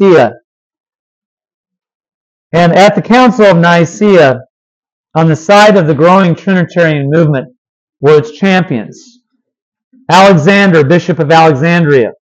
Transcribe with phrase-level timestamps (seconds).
[0.00, 0.32] Nicaea.
[2.52, 4.40] And at the Council of Nicaea,
[5.14, 7.54] on the side of the growing Trinitarian movement
[8.00, 9.20] were its champions.
[10.10, 12.12] Alexander, Bishop of Alexandria,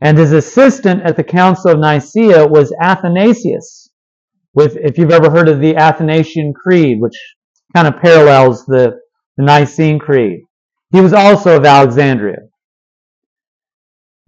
[0.00, 3.90] and his assistant at the Council of Nicaea was Athanasius,
[4.54, 7.16] with, if you've ever heard of the Athanasian Creed, which
[7.74, 8.98] kind of parallels the,
[9.36, 10.40] the Nicene Creed.
[10.92, 12.38] He was also of Alexandria.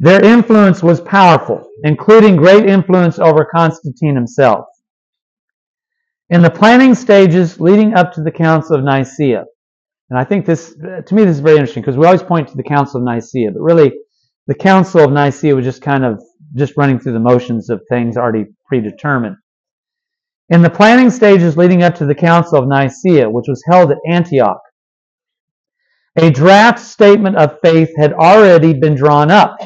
[0.02, 4.66] Their influence was powerful, including great influence over Constantine himself.
[6.28, 9.44] In the planning stages leading up to the Council of Nicaea,
[10.10, 12.56] and I think this, to me, this is very interesting because we always point to
[12.56, 13.92] the Council of Nicaea, but really,
[14.48, 16.20] the Council of Nicaea was just kind of
[16.56, 19.36] just running through the motions of things already predetermined.
[20.48, 23.98] In the planning stages leading up to the Council of Nicaea, which was held at
[24.08, 24.60] Antioch,
[26.18, 29.56] a draft statement of faith had already been drawn up.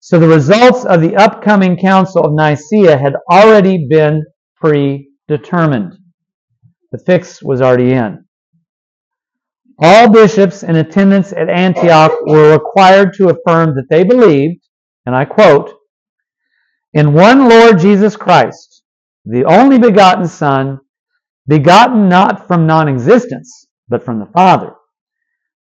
[0.00, 4.24] So the results of the upcoming Council of Nicaea had already been
[4.56, 5.92] predetermined.
[6.90, 8.24] The fix was already in.
[9.78, 14.62] All bishops in attendance at Antioch were required to affirm that they believed,
[15.06, 15.70] and I quote,
[16.92, 18.82] in one Lord Jesus Christ,
[19.24, 20.80] the only begotten Son,
[21.46, 24.72] begotten not from non existence, but from the Father,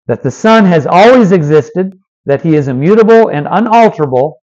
[0.06, 1.92] that the Son has always existed,
[2.26, 4.38] that he is immutable and unalterable,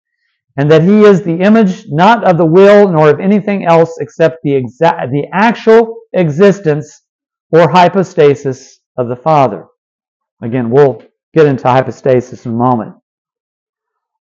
[0.57, 4.37] and that he is the image not of the will nor of anything else except
[4.43, 7.01] the, exa- the actual existence
[7.51, 9.65] or hypostasis of the Father.
[10.41, 11.01] Again, we'll
[11.33, 12.95] get into hypostasis in a moment.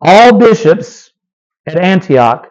[0.00, 1.10] All bishops
[1.66, 2.48] at Antioch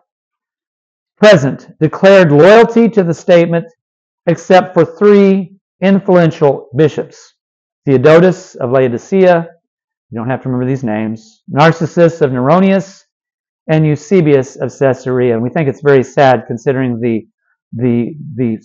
[1.17, 3.65] present declared loyalty to the statement
[4.27, 7.33] except for three influential bishops
[7.85, 9.47] Theodotus of Laodicea,
[10.09, 13.03] you don't have to remember these names, Narcissus of Neronias,
[13.67, 15.33] and Eusebius of Caesarea.
[15.33, 17.27] And we think it's very sad considering the,
[17.73, 18.59] the, the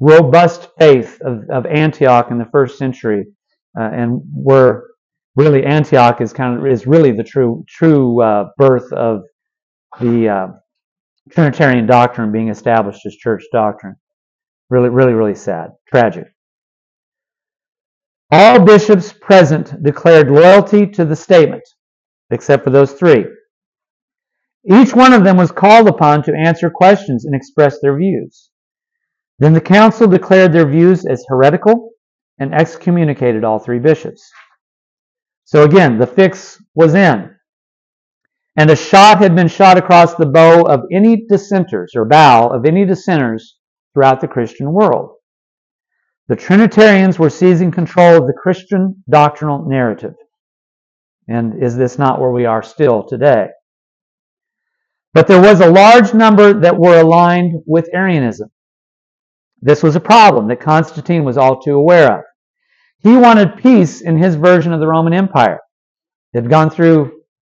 [0.00, 3.26] robust faith of, of Antioch in the first century,
[3.78, 4.84] uh, and where
[5.36, 9.22] really Antioch is kind of is really the true true uh, birth of
[10.00, 10.46] the uh,
[11.30, 13.96] Trinitarian doctrine being established as church doctrine.
[14.70, 16.26] Really, really, really sad, tragic.
[18.32, 21.64] All bishops present declared loyalty to the statement,
[22.30, 23.24] except for those three.
[24.64, 28.50] Each one of them was called upon to answer questions and express their views.
[29.38, 31.90] Then the council declared their views as heretical
[32.38, 34.30] and excommunicated all three bishops.
[35.44, 37.30] So again, the fix was in.
[38.56, 42.66] And a shot had been shot across the bow of any dissenters or bow of
[42.66, 43.56] any dissenters
[43.92, 45.16] throughout the Christian world.
[46.30, 50.14] The Trinitarians were seizing control of the Christian doctrinal narrative.
[51.26, 53.48] And is this not where we are still today?
[55.12, 58.48] But there was a large number that were aligned with Arianism.
[59.60, 62.24] This was a problem that Constantine was all too aware of.
[62.98, 65.58] He wanted peace in his version of the Roman Empire.
[66.32, 67.10] It had gone through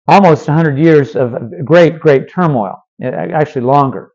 [0.06, 4.10] almost 100 years of great, great turmoil, actually longer.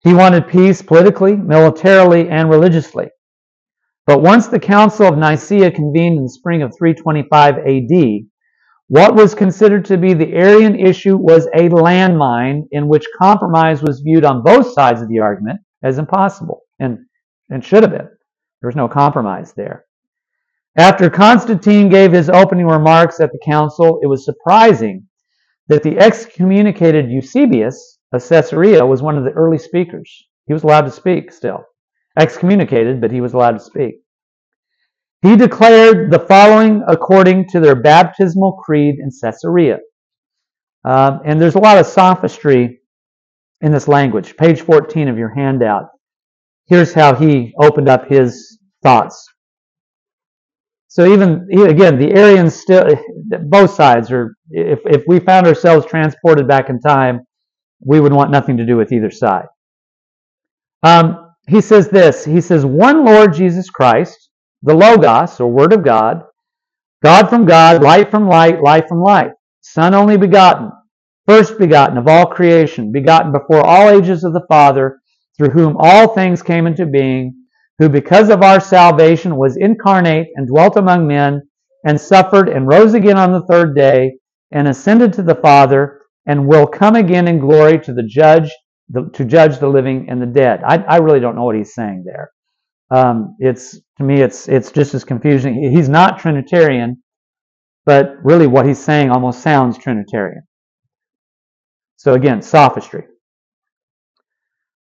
[0.00, 3.06] He wanted peace politically, militarily, and religiously.
[4.06, 8.26] But once the Council of Nicaea convened in the spring of 325 AD,
[8.88, 14.00] what was considered to be the Arian issue was a landmine in which compromise was
[14.00, 16.98] viewed on both sides of the argument as impossible, and,
[17.50, 18.08] and should have been.
[18.60, 19.84] There was no compromise there.
[20.76, 25.06] After Constantine gave his opening remarks at the council, it was surprising
[25.68, 30.26] that the excommunicated Eusebius of Caesarea was one of the early speakers.
[30.46, 31.64] He was allowed to speak still.
[32.18, 33.96] Excommunicated, but he was allowed to speak.
[35.22, 39.78] He declared the following according to their baptismal creed in Caesarea.
[40.84, 42.80] Um, and there's a lot of sophistry
[43.60, 44.36] in this language.
[44.36, 45.88] Page 14 of your handout.
[46.66, 49.28] Here's how he opened up his thoughts.
[50.88, 52.84] So even again, the Arians still,
[53.44, 54.34] both sides are.
[54.50, 57.20] If if we found ourselves transported back in time,
[57.80, 59.46] we would want nothing to do with either side.
[60.82, 62.24] Um, he says this.
[62.24, 64.30] He says, "One Lord Jesus Christ,
[64.62, 66.22] the Logos, or Word of God,
[67.02, 70.70] God from God, light from light, life from life, Son only begotten,
[71.26, 75.00] first begotten of all creation, begotten before all ages of the Father,
[75.36, 77.34] through whom all things came into being,
[77.78, 81.42] who because of our salvation was incarnate and dwelt among men,
[81.84, 84.18] and suffered and rose again on the third day,
[84.52, 88.50] and ascended to the Father, and will come again in glory to the judge,
[88.92, 90.62] to judge the living and the dead.
[90.66, 92.30] I, I really don't know what he's saying there.
[92.90, 95.54] Um, it's to me, it's it's just as confusing.
[95.72, 97.02] He's not Trinitarian,
[97.86, 100.42] but really what he's saying almost sounds Trinitarian.
[101.96, 103.04] So again, sophistry.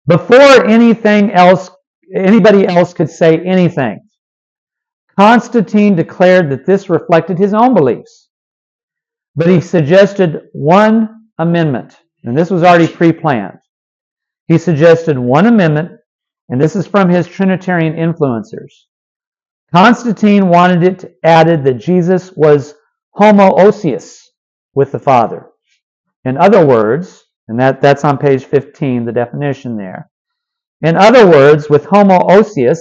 [0.08, 1.70] Before anything else,
[2.14, 4.02] anybody else could say anything,
[5.18, 8.30] Constantine declared that this reflected his own beliefs.
[9.36, 13.60] But he suggested one amendment, and this was already pre planned.
[14.48, 15.92] He suggested one amendment,
[16.50, 18.72] and this is from his Trinitarian influencers.
[19.74, 22.76] Constantine wanted it added that Jesus was
[23.18, 24.20] homoousios
[24.76, 25.50] with the Father.
[26.26, 30.10] In other words, and that, that's on page 15, the definition there.
[30.82, 32.80] In other words, with homoousios,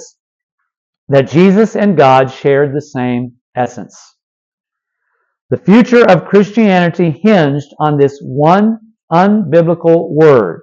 [1.08, 4.16] that Jesus and God shared the same essence.
[5.50, 8.78] The future of Christianity hinged on this one
[9.12, 10.62] unbiblical word.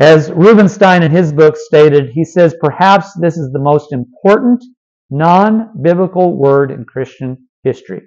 [0.00, 4.62] As Rubenstein in his book stated, he says, perhaps this is the most important
[5.10, 8.02] non biblical word in Christian history.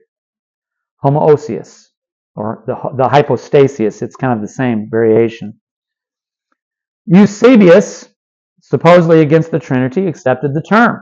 [1.03, 1.88] Homoousios,
[2.35, 5.59] or the, the hypostasis, it's kind of the same variation.
[7.07, 8.07] Eusebius,
[8.61, 11.01] supposedly against the Trinity, accepted the term.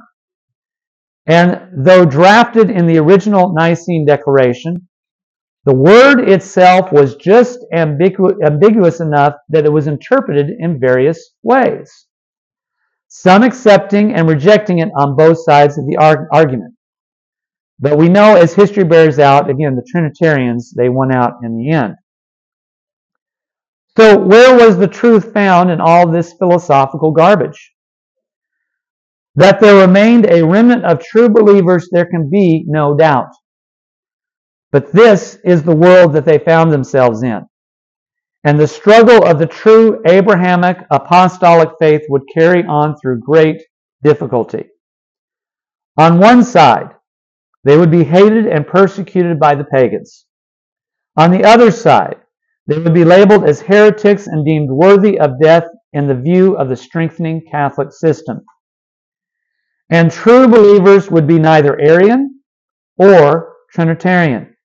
[1.27, 4.88] And though drafted in the original Nicene Declaration,
[5.65, 12.07] the word itself was just ambigu- ambiguous enough that it was interpreted in various ways,
[13.07, 15.97] some accepting and rejecting it on both sides of the
[16.31, 16.73] argument.
[17.79, 21.71] But we know, as history bears out, again, the Trinitarians, they won out in the
[21.71, 21.95] end.
[23.97, 27.73] So, where was the truth found in all this philosophical garbage?
[29.35, 33.29] That there remained a remnant of true believers, there can be no doubt.
[34.71, 37.42] But this is the world that they found themselves in.
[38.44, 43.62] And the struggle of the true Abrahamic apostolic faith would carry on through great
[44.04, 44.66] difficulty.
[45.98, 46.92] On one side,
[47.66, 50.25] they would be hated and persecuted by the pagans.
[51.18, 52.15] On the other side,
[52.68, 56.69] they would be labeled as heretics and deemed worthy of death in the view of
[56.69, 58.42] the strengthening Catholic system.
[59.89, 62.42] And true believers would be neither Arian
[62.98, 64.56] or Trinitarian.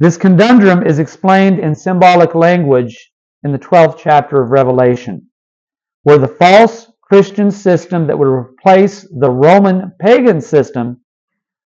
[0.00, 3.10] This conundrum is explained in symbolic language
[3.42, 5.28] in the 12th chapter of Revelation,
[6.04, 11.00] where the false Christian system that would replace the Roman pagan system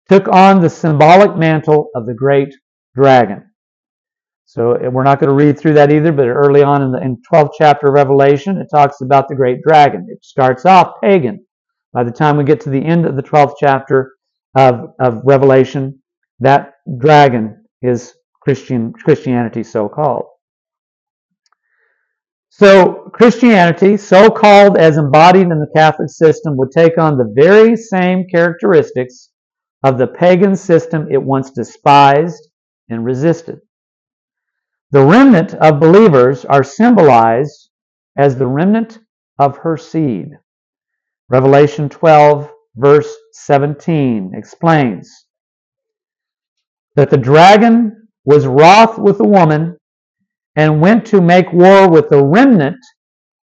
[0.10, 2.56] took on the symbolic mantle of the great
[2.96, 3.44] dragon.
[4.46, 7.22] So we're not going to read through that either, but early on in the in
[7.32, 10.08] 12th chapter of Revelation, it talks about the great dragon.
[10.10, 11.46] It starts off pagan.
[11.94, 14.14] By the time we get to the end of the 12th chapter
[14.56, 16.02] of, of Revelation,
[16.40, 20.26] that dragon is Christian Christianity so called.
[22.50, 27.76] So Christianity, so called as embodied in the Catholic system, would take on the very
[27.76, 29.32] same characteristics
[29.84, 32.48] of the pagan system it once despised
[32.90, 33.60] and resisted.
[34.92, 37.70] The remnant of believers are symbolized
[38.18, 39.00] as the remnant
[39.38, 40.30] of her seed.
[41.28, 45.25] Revelation 12, verse 17 explains
[46.96, 49.78] that the dragon was wroth with the woman
[50.56, 52.80] and went to make war with the remnant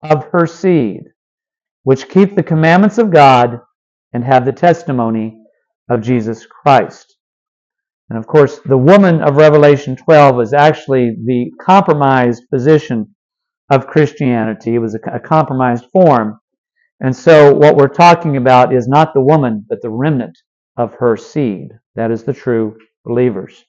[0.03, 1.03] of her seed,
[1.85, 3.61] which keep the commandments of God
[4.13, 5.39] and have the testimony
[5.89, 7.17] of Jesus Christ.
[8.09, 13.15] And of course, the woman of Revelation 12 is actually the compromised position
[13.71, 14.75] of Christianity.
[14.75, 16.39] It was a, a compromised form.
[17.01, 20.37] And so, what we're talking about is not the woman, but the remnant
[20.77, 21.69] of her seed.
[21.95, 23.65] That is the true believers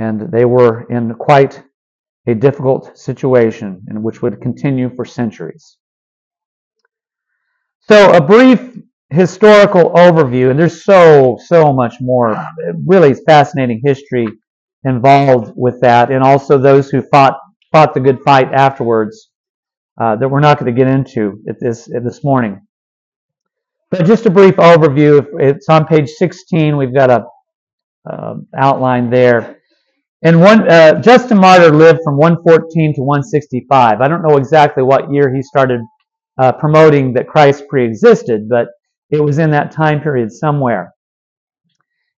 [0.00, 1.62] and they were in quite
[2.26, 5.76] a difficult situation, and which would continue for centuries.
[7.82, 8.78] So, a brief
[9.10, 12.42] historical overview, and there's so, so much more
[12.86, 14.26] really fascinating history
[14.84, 17.36] involved with that, and also those who fought,
[17.70, 19.30] fought the good fight afterwards
[20.00, 22.60] uh, that we're not going to get into at this, at this morning.
[23.90, 25.26] But just a brief overview.
[25.40, 26.76] It's on page 16.
[26.76, 27.24] We've got a
[28.08, 29.58] uh, outline there.
[30.22, 34.00] And one uh, Justin Martyr lived from 114 to 165.
[34.00, 35.80] I don't know exactly what year he started
[36.38, 38.68] uh, promoting that Christ pre-existed, but
[39.10, 40.92] it was in that time period somewhere.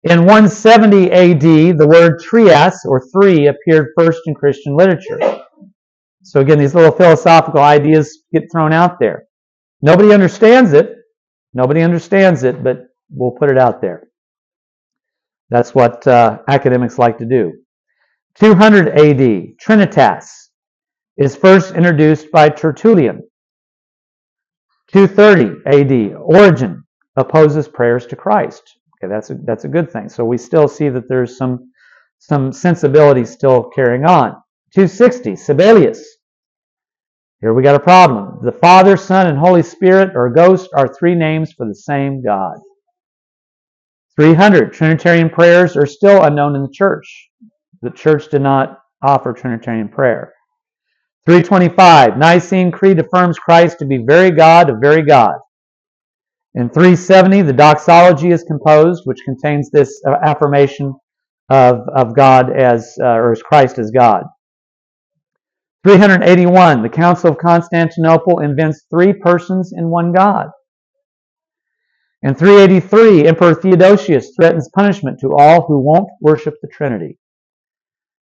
[0.04, 5.20] In 170 AD, the word trias or three appeared first in Christian literature.
[6.24, 9.26] So again, these little philosophical ideas get thrown out there.
[9.82, 10.96] Nobody understands it.
[11.54, 14.08] Nobody understands it, but we'll put it out there.
[15.52, 17.52] That's what uh, academics like to do.
[18.36, 20.30] 200 AD, Trinitas
[21.18, 23.22] is first introduced by Tertullian.
[24.94, 26.84] 230 AD, Origen
[27.18, 28.64] opposes prayers to Christ.
[28.96, 30.08] Okay, that's a, that's a good thing.
[30.08, 31.72] So we still see that there's some
[32.20, 34.30] some sensibility still carrying on.
[34.74, 36.00] 260, Sabellius.
[37.42, 38.46] Here we got a problem.
[38.46, 42.58] The Father, Son, and Holy Spirit or Ghost are three names for the same God.
[44.16, 47.30] 300, Trinitarian prayers are still unknown in the church.
[47.82, 50.34] The church did not offer Trinitarian prayer.
[51.26, 55.36] 325, Nicene Creed affirms Christ to be very God of very God.
[56.56, 60.94] In 370, the doxology is composed, which contains this uh, affirmation
[61.50, 64.24] of, of God as, uh, or as Christ as God.
[65.84, 70.48] 381, the Council of Constantinople invents three persons in one God.
[72.24, 77.18] In 383, Emperor Theodosius threatens punishment to all who won't worship the Trinity.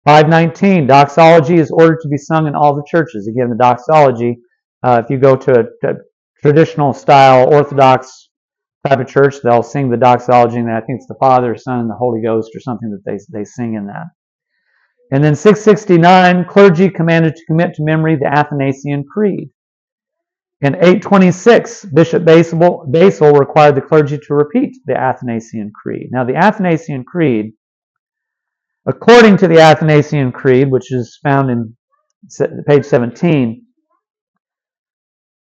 [0.05, 3.27] 519, doxology is ordered to be sung in all the churches.
[3.27, 4.39] Again, the doxology,
[4.85, 5.95] uh, if you go to a, a,
[6.41, 8.29] traditional style Orthodox
[8.87, 11.91] type of church, they'll sing the doxology, and I think it's the Father, Son, and
[11.91, 14.07] the Holy Ghost, or something that they, they sing in that.
[15.13, 19.51] And then 669, clergy commanded to commit to memory the Athanasian Creed.
[20.63, 26.11] In 826, Bishop Basil, Basil required the clergy to repeat the Athanasian Creed.
[26.13, 27.55] Now, the Athanasian Creed,
[28.87, 31.77] according to the Athanasian Creed, which is found in
[32.69, 33.67] page 17,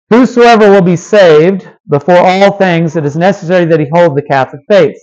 [0.09, 4.63] whosoever will be saved before all things, it is necessary that he hold the Catholic
[4.67, 4.97] faith.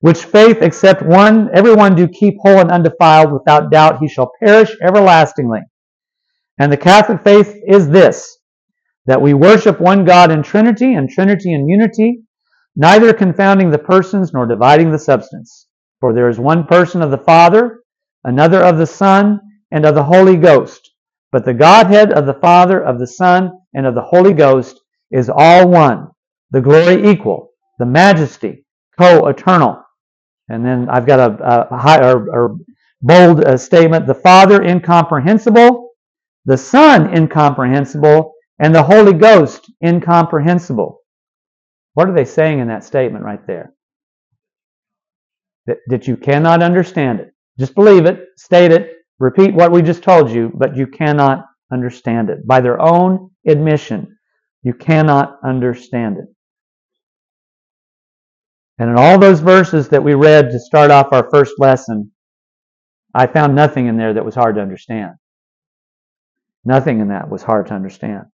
[0.00, 4.74] Which faith, except one, everyone do keep whole and undefiled, without doubt he shall perish
[4.82, 5.60] everlastingly.
[6.58, 8.37] And the Catholic faith is this
[9.08, 12.20] that we worship one God in Trinity and Trinity in unity,
[12.76, 15.66] neither confounding the persons nor dividing the substance.
[16.00, 17.80] For there is one person of the Father,
[18.24, 20.92] another of the Son, and of the Holy Ghost.
[21.32, 24.78] But the Godhead of the Father, of the Son, and of the Holy Ghost
[25.10, 26.08] is all one,
[26.50, 28.66] the glory equal, the majesty
[28.98, 29.82] co-eternal.
[30.50, 32.56] And then I've got a, a high or, or
[33.00, 35.90] bold uh, statement: the Father incomprehensible,
[36.44, 41.00] the Son incomprehensible, and the Holy Ghost incomprehensible.
[41.94, 43.72] What are they saying in that statement right there?
[45.66, 47.32] That, that you cannot understand it.
[47.58, 52.30] Just believe it, state it, repeat what we just told you, but you cannot understand
[52.30, 52.46] it.
[52.46, 54.16] By their own admission,
[54.62, 56.26] you cannot understand it.
[58.78, 62.12] And in all those verses that we read to start off our first lesson,
[63.14, 65.12] I found nothing in there that was hard to understand.
[66.64, 68.26] Nothing in that was hard to understand.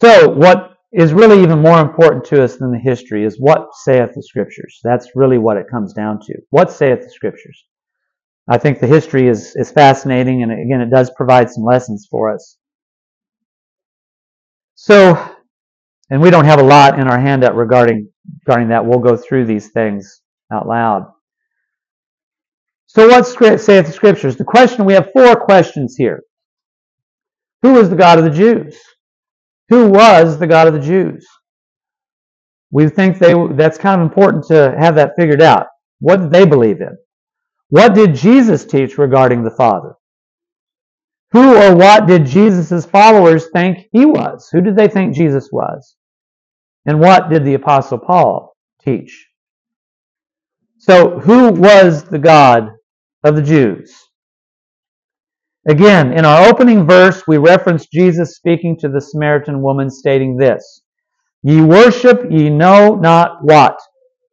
[0.00, 4.10] So, what is really even more important to us than the history is what saith
[4.14, 4.80] the Scriptures.
[4.82, 6.34] That's really what it comes down to.
[6.50, 7.64] What saith the Scriptures?
[8.48, 12.32] I think the history is, is fascinating, and again, it does provide some lessons for
[12.32, 12.56] us.
[14.74, 15.18] So,
[16.10, 18.08] and we don't have a lot in our handout regarding,
[18.46, 18.86] regarding that.
[18.86, 20.20] We'll go through these things
[20.52, 21.10] out loud.
[22.86, 23.26] So, what
[23.60, 24.36] saith the Scriptures?
[24.36, 26.22] The question, we have four questions here.
[27.62, 28.78] Who is the God of the Jews?
[29.68, 31.26] Who was the God of the Jews?
[32.70, 35.66] We think they, that's kind of important to have that figured out.
[36.00, 36.96] What did they believe in?
[37.70, 39.94] What did Jesus teach regarding the Father?
[41.32, 44.48] Who or what did Jesus' followers think he was?
[44.52, 45.96] Who did they think Jesus was?
[46.86, 49.26] And what did the Apostle Paul teach?
[50.78, 52.70] So, who was the God
[53.24, 53.92] of the Jews?
[55.68, 60.82] Again, in our opening verse, we reference Jesus speaking to the Samaritan woman, stating this
[61.42, 63.78] Ye worship ye know not what.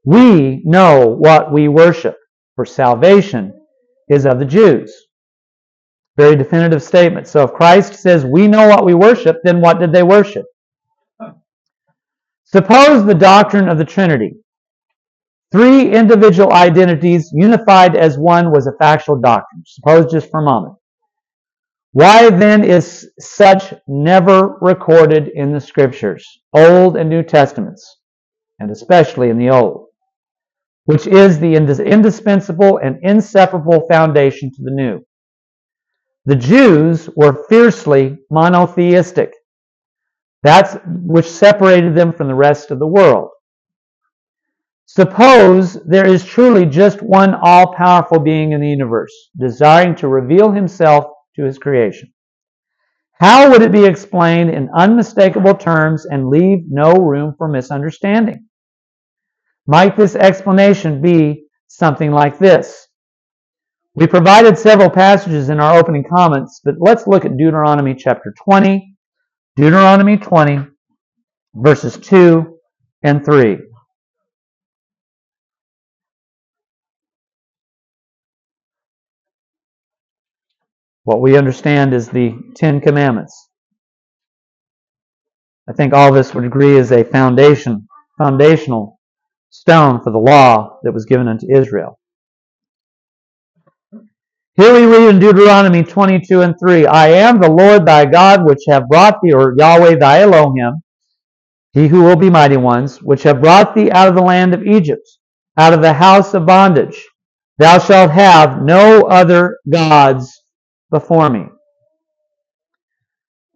[0.06, 2.18] We know what we worship,
[2.56, 3.54] for salvation
[4.10, 4.94] is of the Jews.
[6.18, 7.28] Very definitive statement.
[7.28, 10.46] So if Christ says we know what we worship, then what did they worship?
[12.44, 14.34] Suppose the doctrine of the Trinity,
[15.52, 19.64] three individual identities unified as one, was a factual doctrine.
[19.66, 20.76] Suppose just for a moment.
[21.94, 28.00] Why then is such never recorded in the Scriptures, Old and New Testaments,
[28.60, 29.90] and especially in the Old,
[30.86, 35.06] which is the indispensable and inseparable foundation to the New?
[36.26, 39.32] The Jews were fiercely monotheistic.
[40.42, 43.30] That's which separated them from the rest of the world.
[44.88, 50.52] Suppose there is truly just one all powerful being in the universe, desiring to reveal
[50.52, 52.14] himself to his creation.
[53.20, 58.48] How would it be explained in unmistakable terms and leave no room for misunderstanding?
[59.66, 62.88] Might this explanation be something like this?
[63.96, 68.96] We provided several passages in our opening comments, but let's look at Deuteronomy chapter 20.
[69.56, 70.66] Deuteronomy 20,
[71.54, 72.58] verses 2
[73.04, 73.60] and 3.
[81.06, 83.50] What we understand is the Ten Commandments.
[85.68, 89.00] I think all of us would agree is a foundation, foundational
[89.50, 92.00] stone for the law that was given unto Israel.
[94.56, 98.60] Here we read in Deuteronomy 22 and 3, I am the Lord thy God which
[98.70, 100.84] have brought thee, or Yahweh thy Elohim,
[101.74, 104.64] he who will be mighty ones, which have brought thee out of the land of
[104.64, 105.08] Egypt,
[105.58, 107.04] out of the house of bondage.
[107.58, 110.43] Thou shalt have no other gods
[110.94, 111.46] before me.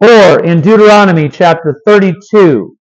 [0.00, 2.76] Or in Deuteronomy chapter 32,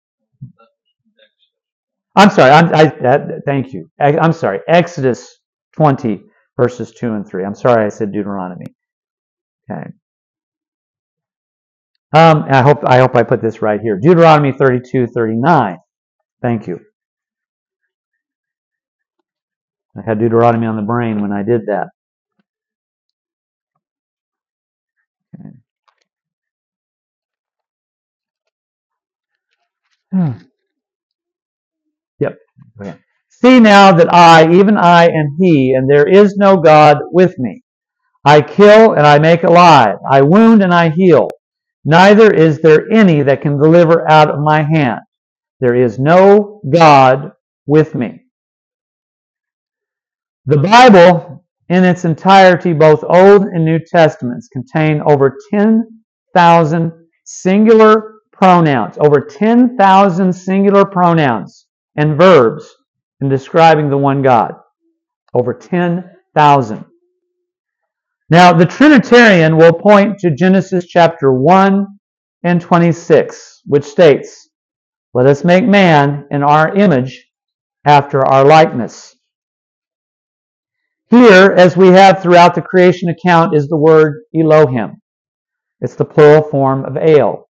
[2.16, 3.90] I'm sorry, I'm, I, thank you.
[4.00, 5.40] I, I'm sorry, Exodus
[5.76, 6.22] 20,
[6.56, 7.44] verses 2 and 3.
[7.44, 8.68] I'm sorry I said Deuteronomy.
[9.70, 9.90] Okay.
[12.16, 14.00] Um, I hope I hope I put this right here.
[14.00, 15.78] Deuteronomy 32, 39.
[16.44, 16.80] Thank you.
[19.98, 21.88] I had Deuteronomy on the brain when I did that.
[30.14, 30.34] Hmm.
[32.20, 32.38] Yep.
[32.82, 32.96] Okay.
[33.30, 37.64] See now that I, even I, am He, and there is no God with me.
[38.26, 39.98] I kill and I make alive.
[40.10, 41.30] I wound and I heal.
[41.86, 45.02] Neither is there any that can deliver out of my hand.
[45.60, 47.32] There is no God
[47.66, 48.22] with me.
[50.46, 56.94] The Bible, in its entirety, both Old and New Testaments, contain over 10,000
[57.26, 62.70] singular pronouns, over 10,000 singular pronouns and verbs
[63.22, 64.54] in describing the one God.
[65.34, 66.86] Over 10,000.
[68.30, 71.86] Now, the Trinitarian will point to Genesis chapter 1
[72.44, 74.50] and 26, which states,
[75.14, 77.28] Let us make man in our image
[77.86, 79.16] after our likeness.
[81.10, 85.02] Here, as we have throughout the creation account, is the word Elohim.
[85.80, 87.48] It's the plural form of El.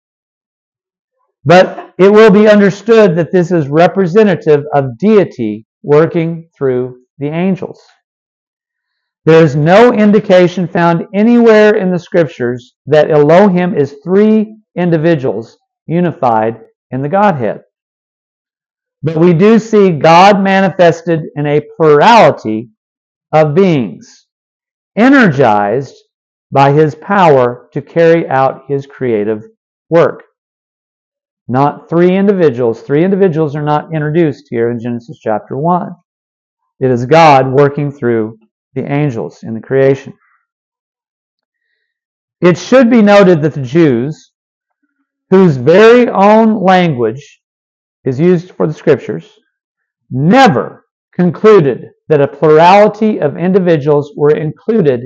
[1.45, 7.81] But it will be understood that this is representative of deity working through the angels.
[9.25, 16.61] There is no indication found anywhere in the scriptures that Elohim is three individuals unified
[16.91, 17.61] in the Godhead.
[19.03, 22.71] But we do see God manifested in a plurality
[23.33, 24.27] of beings,
[24.97, 25.95] energized
[26.51, 29.43] by his power to carry out his creative
[29.89, 30.23] work.
[31.51, 32.81] Not three individuals.
[32.81, 35.91] Three individuals are not introduced here in Genesis chapter 1.
[36.79, 38.39] It is God working through
[38.75, 40.15] the angels in the creation.
[42.41, 44.31] It should be noted that the Jews,
[45.31, 47.41] whose very own language
[48.05, 49.29] is used for the scriptures,
[50.09, 55.01] never concluded that a plurality of individuals were included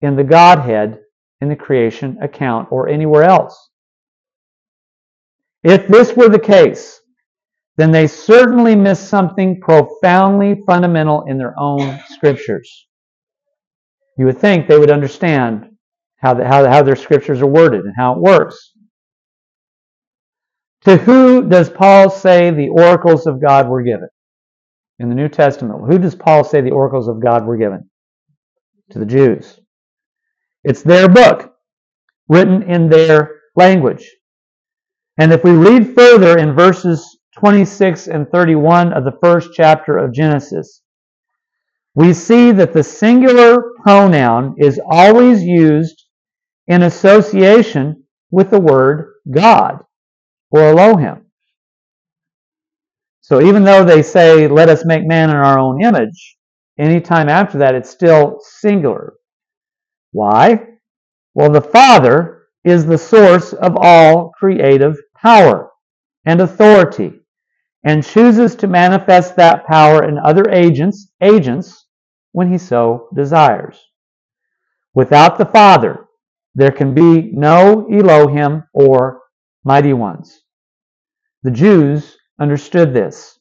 [0.00, 0.98] in the Godhead
[1.42, 3.69] in the creation account or anywhere else.
[5.62, 7.00] If this were the case,
[7.76, 12.86] then they certainly missed something profoundly fundamental in their own scriptures
[14.20, 15.70] you would think they would understand
[16.18, 18.74] how, the, how, how their scriptures are worded and how it works.
[20.82, 24.08] To who does Paul say the oracles of God were given?
[24.98, 27.88] In the New Testament, who does Paul say the oracles of God were given?
[28.90, 29.58] To the Jews.
[30.64, 31.54] It's their book,
[32.28, 34.06] written in their language.
[35.20, 40.14] And if we read further in verses 26 and 31 of the first chapter of
[40.14, 40.80] Genesis,
[41.94, 46.06] we see that the singular pronoun is always used
[46.68, 49.80] in association with the word God
[50.52, 51.26] or Elohim.
[53.20, 56.38] So even though they say, let us make man in our own image,
[56.78, 59.12] anytime after that it's still singular.
[60.12, 60.64] Why?
[61.34, 65.70] Well, the Father is the source of all creative power
[66.24, 67.12] and authority
[67.84, 71.86] and chooses to manifest that power in other agents, agents
[72.32, 73.78] when he so desires.
[74.94, 76.06] Without the Father,
[76.54, 79.20] there can be no Elohim or
[79.64, 80.42] mighty ones.
[81.42, 83.38] The Jews understood this.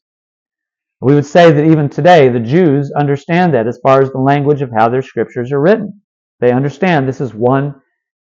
[1.02, 4.62] We would say that even today, the Jews understand that as far as the language
[4.62, 6.02] of how their scriptures are written.
[6.40, 7.76] They understand this is one,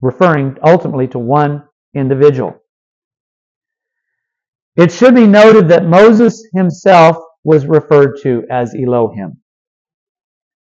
[0.01, 2.59] referring ultimately to one individual.
[4.79, 9.41] It should be noted that Moses himself was referred to as Elohim,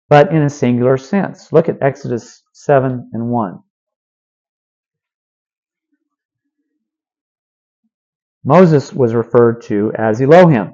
[0.09, 1.53] but in a singular sense.
[1.53, 3.59] Look at Exodus 7 and 1.
[8.43, 10.73] Moses was referred to as Elohim.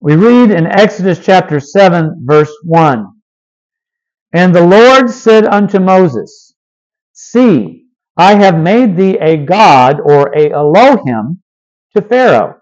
[0.00, 3.06] We read in Exodus chapter 7, verse 1
[4.34, 6.49] And the Lord said unto Moses,
[7.22, 11.42] See, I have made thee a God or a Elohim
[11.94, 12.56] to Pharaoh,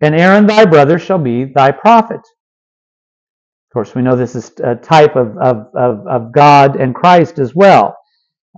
[0.00, 2.20] and Aaron thy brother shall be thy prophet.
[2.20, 7.38] Of course, we know this is a type of, of, of, of God and Christ
[7.38, 7.96] as well.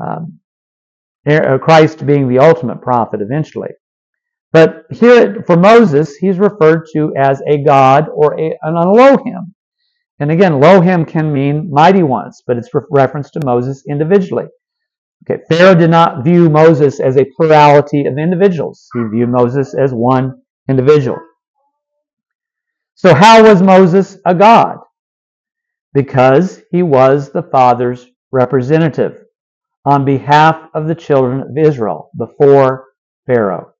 [0.02, 0.40] Um,
[1.28, 3.70] uh, Christ being the ultimate prophet eventually.
[4.52, 9.54] But here for Moses, he's referred to as a God or a, an Elohim.
[10.18, 14.46] And again, Elohim can mean mighty ones, but it's re- reference to Moses individually.
[15.28, 18.88] Okay, Pharaoh did not view Moses as a plurality of individuals.
[18.94, 21.18] He viewed Moses as one individual.
[22.94, 24.76] So how was Moses a God?
[25.92, 29.18] Because he was the Father's representative
[29.84, 32.86] on behalf of the children of Israel before
[33.26, 33.72] Pharaoh.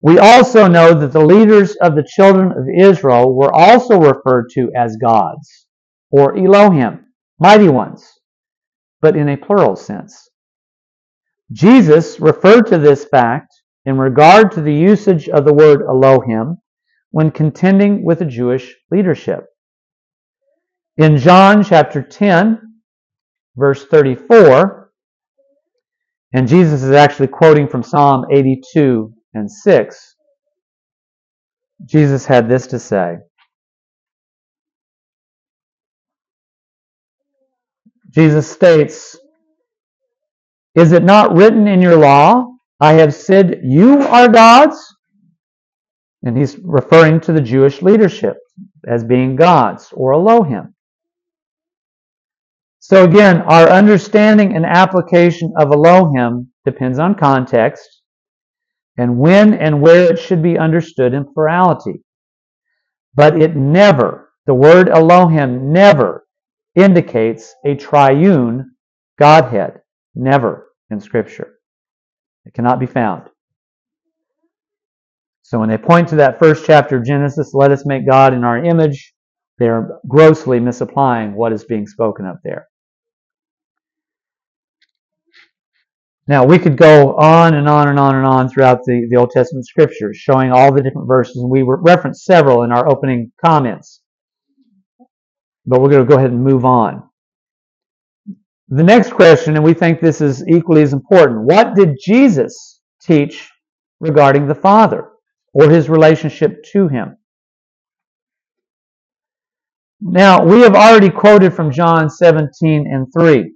[0.00, 4.70] We also know that the leaders of the children of Israel were also referred to
[4.76, 5.66] as gods,
[6.10, 7.06] or Elohim,
[7.40, 8.06] mighty ones,
[9.04, 10.30] but in a plural sense.
[11.52, 13.52] Jesus referred to this fact
[13.84, 16.56] in regard to the usage of the word Elohim
[17.10, 19.44] when contending with the Jewish leadership.
[20.96, 22.58] In John chapter 10,
[23.56, 24.90] verse 34,
[26.32, 30.16] and Jesus is actually quoting from Psalm 82 and 6.
[31.84, 33.16] Jesus had this to say.
[38.14, 39.18] Jesus states,
[40.76, 42.46] Is it not written in your law,
[42.80, 44.78] I have said you are gods?
[46.22, 48.36] And he's referring to the Jewish leadership
[48.86, 50.74] as being gods or Elohim.
[52.78, 58.02] So again, our understanding and application of Elohim depends on context
[58.96, 62.02] and when and where it should be understood in plurality.
[63.14, 66.23] But it never, the word Elohim never
[66.74, 68.72] indicates a triune
[69.18, 69.80] Godhead.
[70.14, 71.54] Never in Scripture.
[72.44, 73.28] It cannot be found.
[75.42, 78.44] So when they point to that first chapter of Genesis, let us make God in
[78.44, 79.12] our image,
[79.58, 82.68] they are grossly misapplying what is being spoken of there.
[86.26, 89.30] Now, we could go on and on and on and on throughout the, the Old
[89.30, 94.00] Testament scriptures, showing all the different verses, and we referenced several in our opening comments.
[95.66, 97.08] But we're going to go ahead and move on.
[98.68, 103.50] The next question, and we think this is equally as important what did Jesus teach
[104.00, 105.08] regarding the Father
[105.52, 107.16] or his relationship to him?
[110.00, 113.52] Now, we have already quoted from John 17 and 3.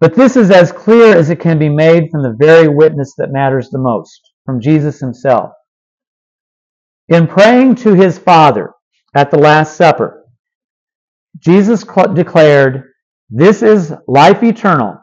[0.00, 3.30] But this is as clear as it can be made from the very witness that
[3.30, 5.50] matters the most, from Jesus himself.
[7.08, 8.72] In praying to his Father
[9.14, 10.24] at the Last Supper,
[11.38, 12.92] Jesus declared,
[13.30, 14.98] This is life eternal,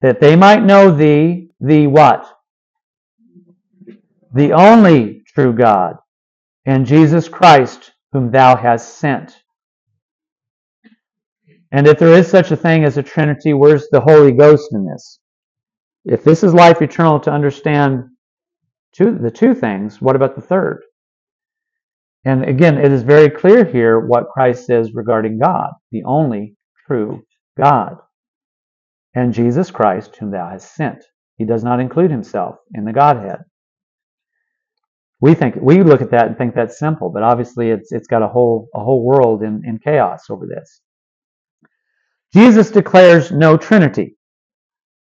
[0.00, 2.26] that they might know thee, the what?
[4.34, 5.96] The only true God,
[6.66, 9.36] and Jesus Christ, whom thou hast sent.
[11.72, 14.86] And if there is such a thing as a Trinity, where's the Holy Ghost in
[14.86, 15.18] this?
[16.04, 18.04] If this is life eternal to understand
[18.92, 20.82] two, the two things, what about the third?
[22.24, 26.56] And again, it is very clear here what Christ says regarding God, the only
[26.86, 27.22] true
[27.58, 27.98] God,
[29.14, 31.04] and Jesus Christ, whom thou hast sent.
[31.36, 33.40] He does not include himself in the Godhead.
[35.20, 38.22] We think we look at that and think that's simple, but obviously it's it's got
[38.22, 40.80] a whole a whole world in, in chaos over this.
[42.32, 44.16] Jesus declares no Trinity,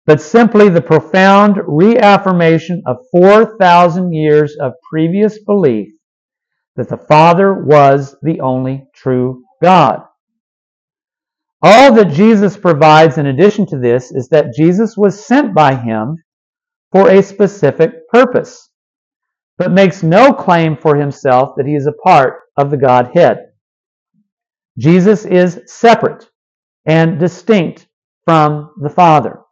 [0.06, 5.93] but simply the profound reaffirmation of 4,000 years of previous belief
[6.76, 10.02] that the Father was the only true God.
[11.62, 16.18] All that Jesus provides in addition to this is that Jesus was sent by him
[16.92, 18.70] for a specific purpose,
[19.58, 23.38] but makes no claim for himself that he is a part of the Godhead.
[24.78, 26.26] Jesus is separate
[26.86, 27.88] and distinct
[28.26, 29.43] from the Father.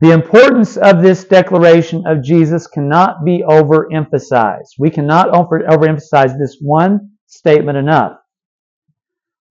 [0.00, 4.74] The importance of this declaration of Jesus cannot be overemphasized.
[4.78, 8.12] We cannot over, overemphasize this one statement enough.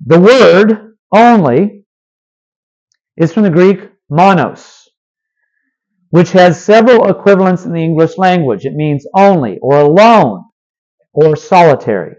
[0.06, 1.84] The word only
[3.18, 4.88] is from the Greek monos,
[6.12, 8.66] which has several equivalents in the English language.
[8.66, 10.46] It means only, or alone,
[11.12, 12.16] or solitary.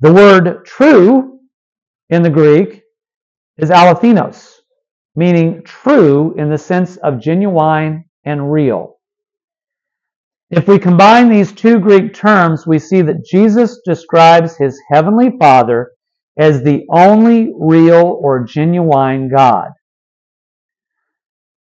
[0.00, 1.38] The word true
[2.10, 2.82] in the Greek
[3.56, 4.53] is alethinos,
[5.16, 8.96] meaning true in the sense of genuine and real.
[10.50, 15.90] If we combine these two Greek terms, we see that Jesus describes his heavenly Father
[16.38, 19.70] as the only real or genuine God.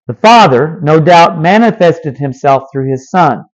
[0.08, 3.46] The Father, no doubt, manifested himself through his Son,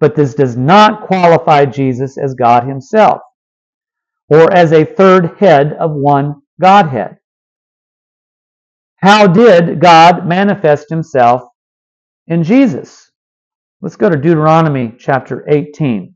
[0.00, 3.20] but this does not qualify Jesus as God himself
[4.28, 7.19] or as a third head of one Godhead.
[9.02, 11.42] How did God manifest himself
[12.26, 13.10] in Jesus?
[13.80, 16.14] Let's go to Deuteronomy chapter 18.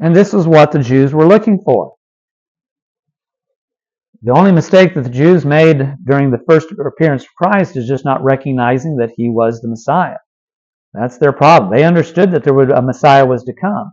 [0.00, 1.97] And this is what the Jews were looking for.
[4.22, 8.04] The only mistake that the Jews made during the first appearance of Christ is just
[8.04, 10.16] not recognizing that he was the Messiah.
[10.92, 11.70] That's their problem.
[11.70, 13.92] They understood that there would a Messiah was to come,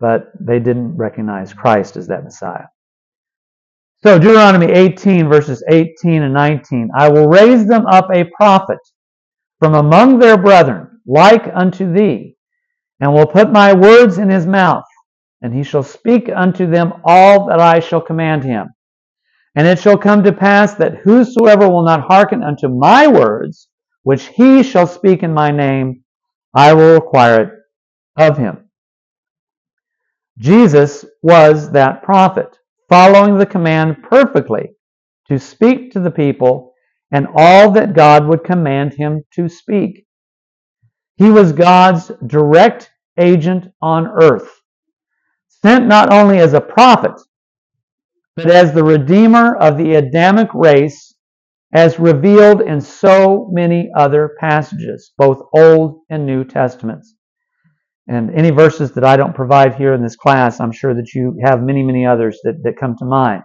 [0.00, 2.66] but they didn't recognize Christ as that Messiah.
[4.02, 8.80] So Deuteronomy 18 verses 18 and 19, I will raise them up a prophet
[9.60, 12.36] from among their brethren, like unto thee,
[13.00, 14.84] and will put my words in his mouth,
[15.40, 18.73] and he shall speak unto them all that I shall command him.
[19.54, 23.68] And it shall come to pass that whosoever will not hearken unto my words,
[24.02, 26.02] which he shall speak in my name,
[26.54, 27.50] I will require it
[28.16, 28.68] of him.
[30.38, 34.70] Jesus was that prophet, following the command perfectly
[35.28, 36.74] to speak to the people
[37.12, 40.04] and all that God would command him to speak.
[41.16, 44.50] He was God's direct agent on earth,
[45.48, 47.20] sent not only as a prophet,
[48.36, 51.14] but as the Redeemer of the Adamic race,
[51.72, 57.14] as revealed in so many other passages, both Old and New Testaments.
[58.06, 61.36] And any verses that I don't provide here in this class, I'm sure that you
[61.44, 63.42] have many, many others that, that come to mind.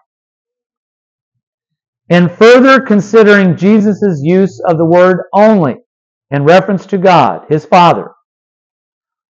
[2.10, 5.78] In further considering Jesus' use of the word only
[6.32, 8.12] in reference to God, his Father,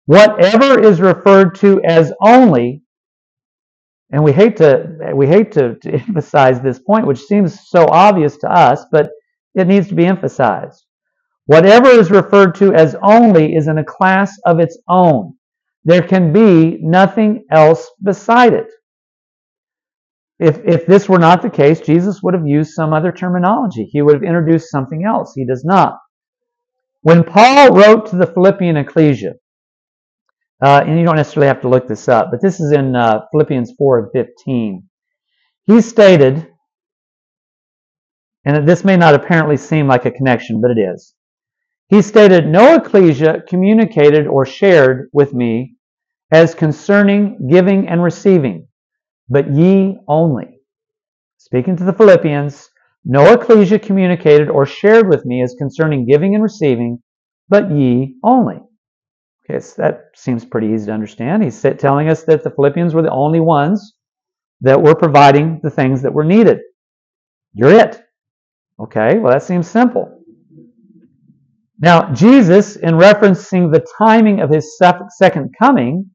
[0.07, 2.82] whatever is referred to as only
[4.13, 8.37] and we hate to we hate to, to emphasize this point, which seems so obvious
[8.39, 9.11] to us, but
[9.55, 10.85] it needs to be emphasized.
[11.47, 15.35] Whatever is referred to as only is in a class of its own.
[15.85, 18.69] There can be nothing else beside it.
[20.39, 23.89] If, if this were not the case, Jesus would have used some other terminology.
[23.91, 25.33] He would have introduced something else.
[25.35, 25.99] He does not.
[27.03, 29.35] When Paul wrote to the Philippian ecclesia,
[30.63, 33.23] uh, and you don't necessarily have to look this up, but this is in uh,
[33.33, 34.85] Philippians 4 and 15.
[35.65, 36.49] He stated,
[38.45, 41.15] and this may not apparently seem like a connection, but it is.
[41.89, 45.75] He stated, No ecclesia communicated or shared with me
[46.33, 48.69] as concerning giving and receiving,
[49.29, 50.61] but ye only.
[51.39, 52.71] Speaking to the Philippians,
[53.05, 57.03] no ecclesia communicated or shared with me as concerning giving and receiving,
[57.49, 58.61] but ye only.
[59.77, 61.43] That seems pretty easy to understand.
[61.43, 63.95] He's telling us that the Philippians were the only ones
[64.61, 66.61] that were providing the things that were needed.
[67.53, 68.03] You're it.
[68.81, 70.21] Okay, well, that seems simple.
[71.79, 76.11] Now, Jesus, in referencing the timing of his second coming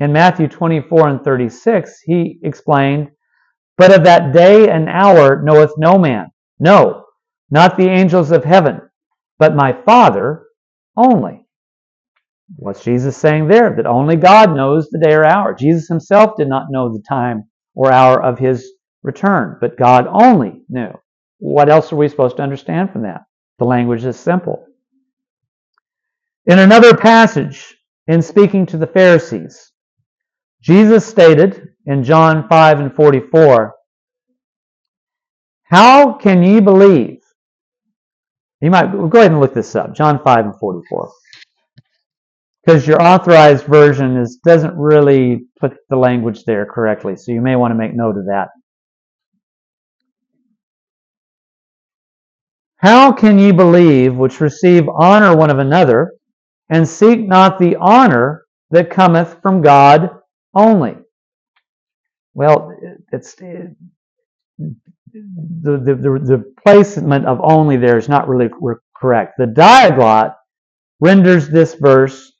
[0.00, 3.08] in Matthew 24 and 36, he explained,
[3.76, 6.26] But of that day and hour knoweth no man,
[6.58, 7.04] no,
[7.50, 8.80] not the angels of heaven,
[9.38, 10.46] but my Father
[10.96, 11.37] only.
[12.56, 13.74] What's Jesus saying there?
[13.76, 15.54] That only God knows the day or hour.
[15.54, 20.62] Jesus himself did not know the time or hour of his return, but God only
[20.68, 20.90] knew.
[21.38, 23.22] What else are we supposed to understand from that?
[23.58, 24.64] The language is simple.
[26.46, 29.72] In another passage, in speaking to the Pharisees,
[30.62, 33.74] Jesus stated in John 5 and 44,
[35.64, 37.20] How can ye believe?
[38.60, 39.94] You might go ahead and look this up.
[39.94, 41.12] John 5 and 44
[42.68, 47.16] because your authorized version is doesn't really put the language there correctly.
[47.16, 48.48] So you may want to make note of that.
[52.76, 56.12] How can ye believe which receive honor one of another,
[56.68, 60.10] and seek not the honor that cometh from God
[60.54, 60.94] only?
[62.34, 62.70] Well,
[63.12, 63.74] it's the,
[64.58, 68.50] the, the, the placement of only there is not really
[68.94, 69.38] correct.
[69.38, 70.34] The Diaglott
[71.00, 72.34] renders this verse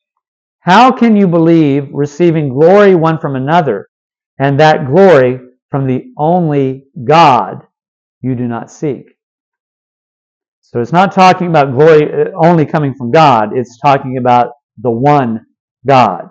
[0.61, 3.89] how can you believe receiving glory one from another,
[4.39, 5.41] and that glory
[5.71, 7.63] from the only God
[8.21, 9.07] you do not seek?
[10.61, 14.91] So it's not talking about glory uh, only coming from God, it's talking about the
[14.91, 15.47] one
[15.87, 16.29] God.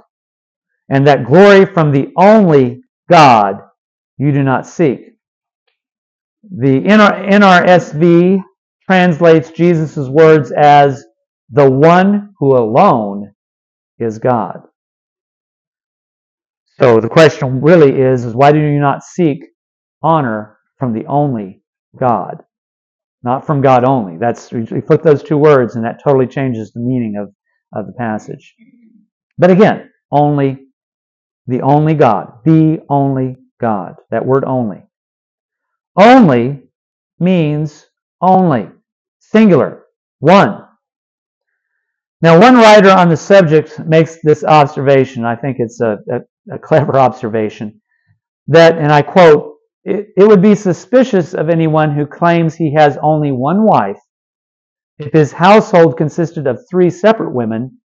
[0.90, 3.58] And that glory from the only God
[4.18, 5.02] you do not seek.
[6.44, 8.42] The NRSV
[8.86, 11.04] translates Jesus' words as
[11.50, 13.34] the one who alone
[14.00, 14.62] is God.
[16.80, 19.44] So the question really is, is why do you not seek
[20.04, 21.64] honor from the only
[22.00, 22.44] God?
[23.24, 24.18] Not from God only.
[24.18, 27.34] That's we put those two words and that totally changes the meaning of,
[27.74, 28.56] of the passage.
[29.38, 30.68] But again, only
[31.48, 32.40] the only God.
[32.46, 33.96] The only God.
[34.12, 34.84] That word only.
[35.98, 36.64] Only
[37.20, 37.88] means
[38.22, 38.70] only.
[39.20, 39.86] Singular.
[40.20, 40.67] One.
[42.22, 45.24] Now, one writer on the subject makes this observation.
[45.24, 47.82] I think it's a, a, a clever observation.
[48.48, 52.98] That, and I quote, it, it would be suspicious of anyone who claims he has
[53.02, 54.00] only one wife
[55.00, 57.78] if his household consisted of three separate women,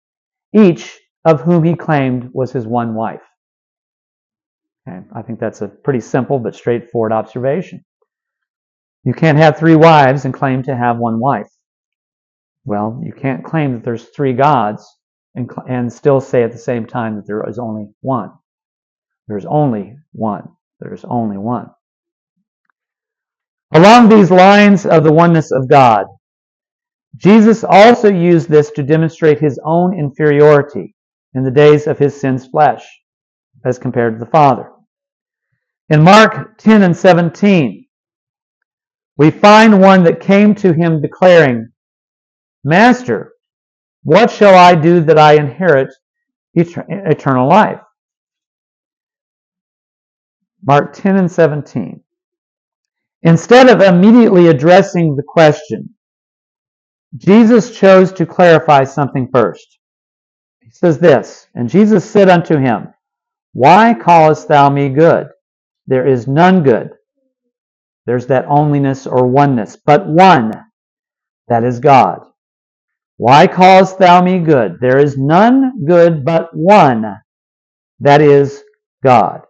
[0.55, 3.21] each of whom he claimed was his one wife.
[4.87, 7.83] Okay, I think that's a pretty simple but straightforward observation.
[9.03, 11.47] You can't have three wives and claim to have one wife.
[12.65, 14.85] Well, you can't claim that there's three gods
[15.35, 18.31] and, and still say at the same time that there is only one.
[19.27, 20.49] There's only one.
[20.79, 21.69] There's only one.
[23.73, 26.05] Along these lines of the oneness of God,
[27.15, 30.95] Jesus also used this to demonstrate his own inferiority
[31.33, 32.83] in the days of his sin's flesh
[33.65, 34.71] as compared to the Father.
[35.89, 37.85] In Mark 10 and 17,
[39.17, 41.70] we find one that came to him declaring,
[42.63, 43.33] Master,
[44.03, 45.93] what shall I do that I inherit
[46.55, 47.79] eternal life?
[50.63, 52.01] Mark 10 and 17.
[53.23, 55.89] Instead of immediately addressing the question,
[57.17, 59.79] Jesus chose to clarify something first.
[60.61, 62.93] He says this, And Jesus said unto him,
[63.53, 65.27] Why callest thou me good?
[65.87, 66.91] There is none good.
[68.05, 70.53] There's that onlyness or oneness, but one,
[71.47, 72.21] that is God.
[73.21, 74.79] Why callest thou me good?
[74.81, 77.05] There is none good but one,
[77.99, 78.63] that is
[79.03, 79.41] God.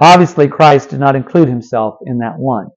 [0.00, 2.68] Obviously, Christ did not include himself in that one.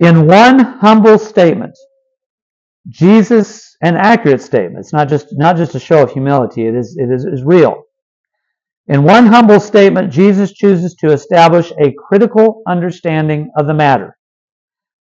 [0.00, 1.78] In one humble statement,
[2.90, 6.98] Jesus, an accurate statement, it's not just, not just a show of humility, it is,
[6.98, 7.84] it is, is real.
[8.86, 14.18] In one humble statement, Jesus chooses to establish a critical understanding of the matter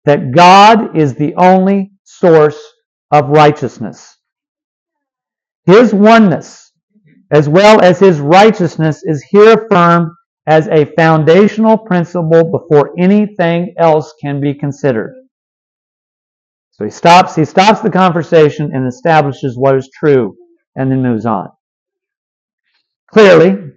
[0.05, 2.72] that God is the only source
[3.13, 4.19] of righteousness.
[5.67, 6.73] His oneness,
[7.31, 10.11] as well as his righteousness, is here affirmed
[10.47, 15.15] as a foundational principle before anything else can be considered.
[16.73, 20.35] So he stops, he stops the conversation and establishes what is true
[20.75, 21.51] and then moves on.
[23.13, 23.73] Clearly,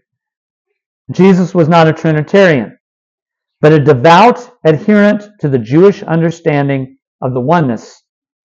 [1.12, 2.78] Jesus was not a Trinitarian,
[3.62, 8.02] but a devout adherent to the Jewish understanding of the oneness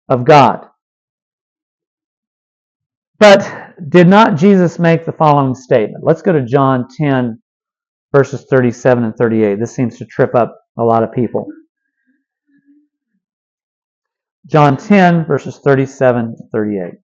[0.08, 0.67] of God.
[3.18, 6.04] But did not Jesus make the following statement?
[6.04, 7.40] Let's go to John 10,
[8.14, 9.58] verses 37 and 38.
[9.58, 11.46] This seems to trip up a lot of people.
[14.46, 16.94] John 10, verses 37 and 38.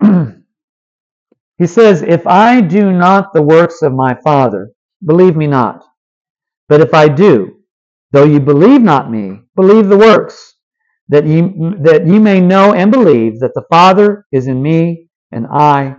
[1.58, 4.70] he says, If I do not the works of my Father,
[5.04, 5.84] believe me not.
[6.68, 7.57] But if I do,
[8.12, 10.54] Though you believe not me, believe the works,
[11.08, 11.40] that ye,
[11.82, 15.96] that ye may know and believe that the Father is in me and I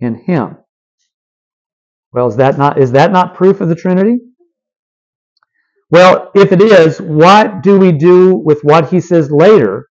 [0.00, 0.56] in him.
[2.12, 4.18] Well, is that not, is that not proof of the Trinity?
[5.90, 9.88] Well, if it is, what do we do with what he says later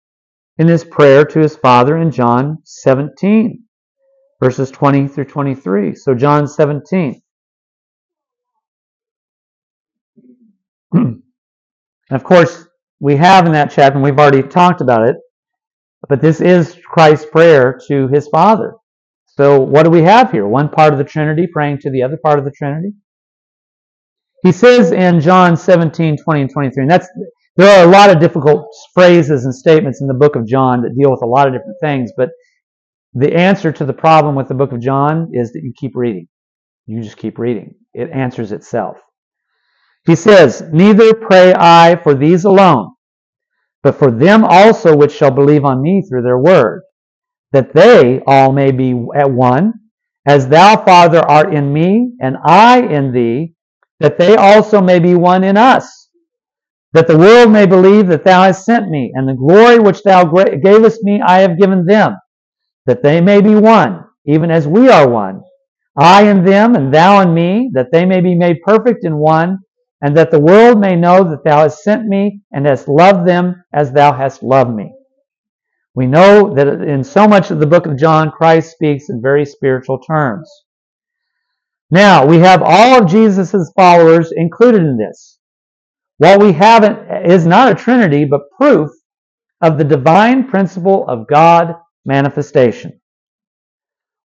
[0.57, 3.63] in his prayer to his Father in John 17,
[4.41, 5.95] verses 20 through 23?
[5.95, 7.21] So, John 17.
[12.11, 12.67] And of course,
[12.99, 15.15] we have in that chapter, and we've already talked about it,
[16.09, 18.73] but this is Christ's prayer to his Father.
[19.27, 20.45] So what do we have here?
[20.45, 22.91] One part of the Trinity praying to the other part of the Trinity.
[24.43, 27.07] He says in John 17, 20 and 23, and that's
[27.55, 30.95] there are a lot of difficult phrases and statements in the book of John that
[30.97, 32.31] deal with a lot of different things, but
[33.13, 36.27] the answer to the problem with the book of John is that you keep reading.
[36.87, 37.75] You just keep reading.
[37.93, 38.97] It answers itself.
[40.05, 42.93] He says, Neither pray I for these alone,
[43.83, 46.83] but for them also which shall believe on me through their word,
[47.51, 49.73] that they all may be at one,
[50.25, 53.53] as thou, Father, art in me, and I in thee,
[53.99, 56.09] that they also may be one in us,
[56.93, 60.25] that the world may believe that thou hast sent me, and the glory which thou
[60.25, 62.17] gavest me I have given them,
[62.85, 65.41] that they may be one, even as we are one,
[65.97, 69.59] I and them, and thou and me, that they may be made perfect in one,
[70.01, 73.63] and that the world may know that thou hast sent me and hast loved them
[73.73, 74.93] as thou hast loved me.
[75.93, 79.45] We know that in so much of the book of John, Christ speaks in very
[79.45, 80.49] spiritual terms.
[81.89, 85.37] Now, we have all of Jesus' followers included in this.
[86.17, 86.83] What we have
[87.25, 88.89] is not a trinity, but proof
[89.59, 91.75] of the divine principle of God
[92.05, 93.01] manifestation.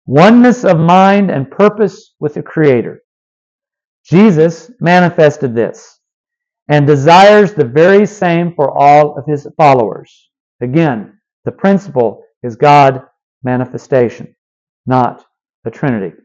[0.06, 3.02] Oneness of mind and purpose with the Creator.
[4.06, 6.00] Jesus manifested this
[6.70, 10.30] and desires the very same for all of his followers.
[10.62, 13.02] Again, the principle is God
[13.44, 14.36] manifestation,
[14.86, 15.26] not
[15.66, 16.16] a Trinity.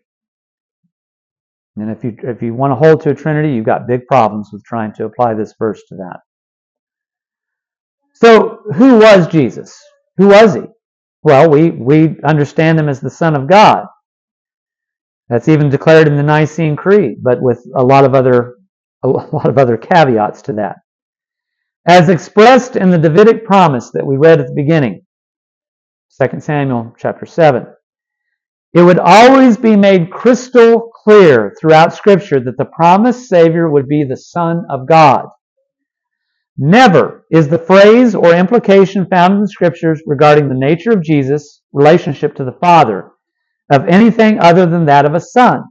[1.76, 4.50] And if you, if you want to hold to a Trinity, you've got big problems
[4.52, 6.20] with trying to apply this verse to that.
[8.14, 9.78] So, who was Jesus?
[10.18, 10.62] Who was he?
[11.22, 13.86] Well, we, we understand him as the Son of God.
[15.30, 18.56] That's even declared in the Nicene Creed, but with a lot of other
[19.04, 20.76] a lot of other caveats to that.
[21.86, 25.06] As expressed in the Davidic promise that we read at the beginning,
[26.20, 27.64] 2 Samuel chapter 7.
[28.74, 34.04] It would always be made crystal clear throughout Scripture that the promised Savior would be
[34.04, 35.26] the Son of God.
[36.58, 41.62] Never is the phrase or implication found in the Scriptures regarding the nature of Jesus'
[41.72, 43.12] relationship to the Father
[43.70, 45.64] of anything other than that of a son.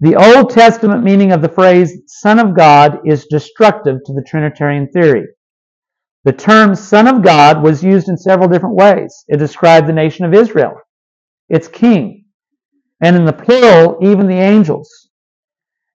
[0.00, 4.88] The Old Testament meaning of the phrase Son of God is destructive to the Trinitarian
[4.90, 5.26] theory.
[6.24, 9.24] The term Son of God was used in several different ways.
[9.28, 10.74] It described the nation of Israel
[11.48, 12.24] its king,
[13.02, 15.10] and in the plural, even the angels,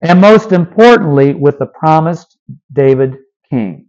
[0.02, 2.38] and most importantly, with the promised
[2.72, 3.16] David
[3.50, 3.88] king.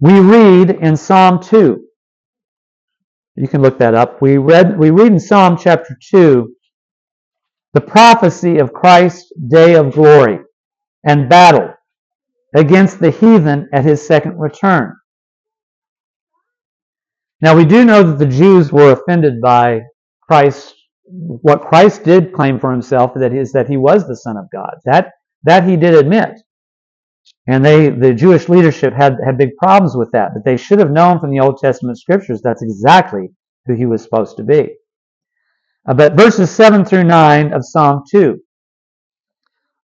[0.00, 1.87] We read in Psalm 2.
[3.38, 4.20] You can look that up.
[4.20, 6.52] We read we read in Psalm chapter 2
[7.74, 10.40] the prophecy of Christ's day of glory
[11.04, 11.72] and battle
[12.56, 14.94] against the heathen at his second return.
[17.40, 19.82] Now we do know that the Jews were offended by
[20.22, 20.74] Christ,
[21.04, 24.74] what Christ did claim for himself, that is that he was the Son of God.
[24.84, 25.12] That
[25.44, 26.30] that he did admit.
[27.48, 30.90] And they the Jewish leadership had, had big problems with that, but they should have
[30.90, 33.30] known from the Old Testament scriptures that's exactly
[33.66, 34.74] who he was supposed to be.
[35.88, 38.38] Uh, but verses 7 through 9 of Psalm 2.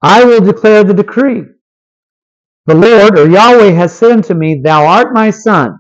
[0.01, 1.43] I will declare the decree.
[2.65, 5.77] The Lord, or Yahweh, has said unto me, Thou art my son.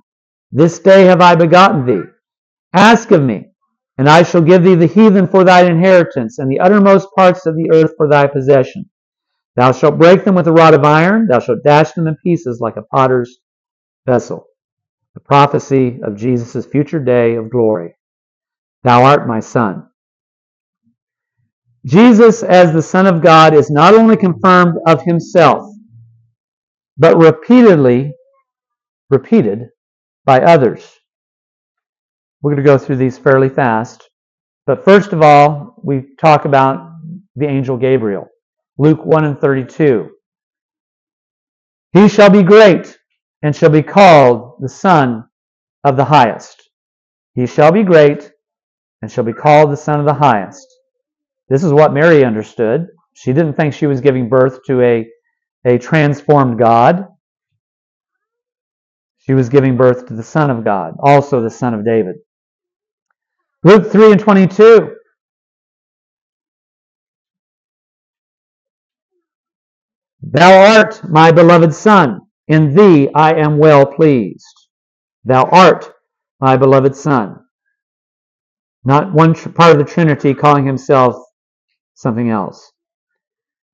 [0.51, 2.03] This day have I begotten thee.
[2.73, 3.47] Ask of me,
[3.97, 7.55] and I shall give thee the heathen for thine inheritance, and the uttermost parts of
[7.55, 8.89] the earth for thy possession.
[9.55, 12.59] Thou shalt break them with a rod of iron, thou shalt dash them in pieces
[12.61, 13.39] like a potter's
[14.07, 14.45] vessel.
[15.15, 17.95] The prophecy of Jesus' future day of glory.
[18.83, 19.87] Thou art my son.
[21.85, 25.69] Jesus, as the Son of God, is not only confirmed of himself,
[26.97, 28.13] but repeatedly
[29.09, 29.69] repeated
[30.25, 30.87] by others.
[32.41, 34.09] We're going to go through these fairly fast.
[34.67, 36.91] But first of all, we talk about
[37.35, 38.27] the angel Gabriel.
[38.77, 40.09] Luke 1 and 32.
[41.93, 42.97] He shall be great
[43.41, 45.25] and shall be called the Son
[45.83, 46.69] of the Highest.
[47.33, 48.31] He shall be great
[49.01, 50.67] and shall be called the Son of the Highest.
[51.47, 52.87] This is what Mary understood.
[53.13, 55.07] She didn't think she was giving birth to a,
[55.65, 57.05] a transformed God.
[59.19, 62.15] She was giving birth to the Son of God, also the Son of David.
[63.63, 64.94] Luke 3 and 22.
[70.31, 74.45] Thou art my beloved Son, in thee I am well pleased.
[75.23, 75.93] Thou art
[76.39, 77.39] my beloved Son.
[78.83, 81.15] Not one part of the Trinity calling himself
[81.93, 82.71] something else.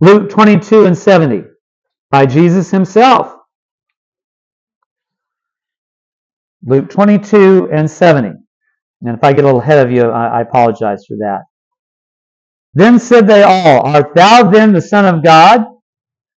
[0.02, 1.44] Luke 22 and 70.
[2.10, 3.34] By Jesus himself.
[6.66, 8.30] Luke 22 and 70.
[9.04, 11.42] And if I get a little ahead of you, I, apologize for that.
[12.74, 15.66] Then said they all, Art thou then the Son of God?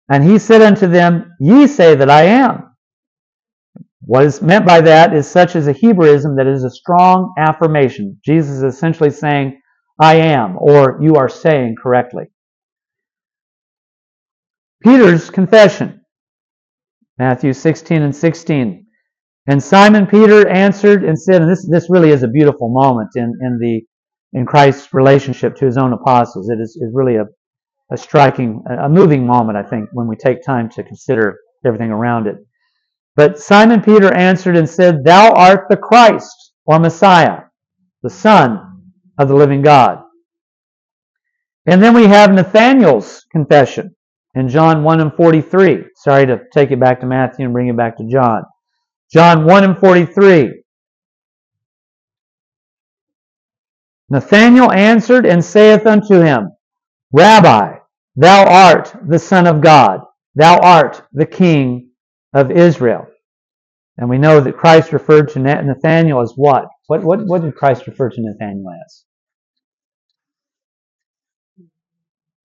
[0.09, 2.75] And he said unto them, Ye say that I am.
[4.05, 8.19] What is meant by that is such as a Hebraism that is a strong affirmation.
[8.23, 9.61] Jesus is essentially saying,
[9.99, 12.25] I am, or you are saying correctly.
[14.83, 16.01] Peter's confession,
[17.17, 18.85] Matthew 16 and 16.
[19.47, 23.33] And Simon Peter answered and said, and this, this really is a beautiful moment in,
[23.41, 23.81] in the,
[24.37, 26.49] in Christ's relationship to his own apostles.
[26.49, 27.25] It is, is really a,
[27.91, 32.27] a striking, a moving moment, I think, when we take time to consider everything around
[32.27, 32.37] it.
[33.15, 37.41] But Simon Peter answered and said, Thou art the Christ, or Messiah,
[38.01, 38.81] the Son
[39.17, 39.99] of the living God.
[41.65, 43.95] And then we have Nathanael's confession
[44.35, 45.83] in John 1 and 43.
[45.95, 48.43] Sorry to take it back to Matthew and bring it back to John.
[49.11, 50.63] John 1 and 43.
[54.09, 56.49] Nathanael answered and saith unto him,
[57.13, 57.77] Rabbi,
[58.15, 60.01] thou art the Son of God,
[60.35, 61.91] thou art the King
[62.33, 63.07] of Israel.
[63.97, 66.65] And we know that Christ referred to Nathanael as what?
[66.87, 69.05] What, what, what did Christ refer to Nathanael as?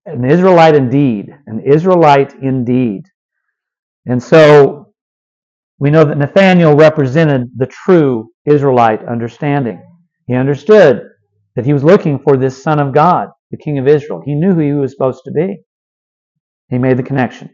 [0.07, 1.35] An Israelite indeed.
[1.47, 3.05] An Israelite indeed.
[4.07, 4.93] And so
[5.79, 9.83] we know that Nathanael represented the true Israelite understanding.
[10.27, 11.03] He understood
[11.57, 14.23] that he was looking for this Son of God, the King of Israel.
[14.25, 15.63] He knew who he was supposed to be.
[16.71, 17.51] He made the connection.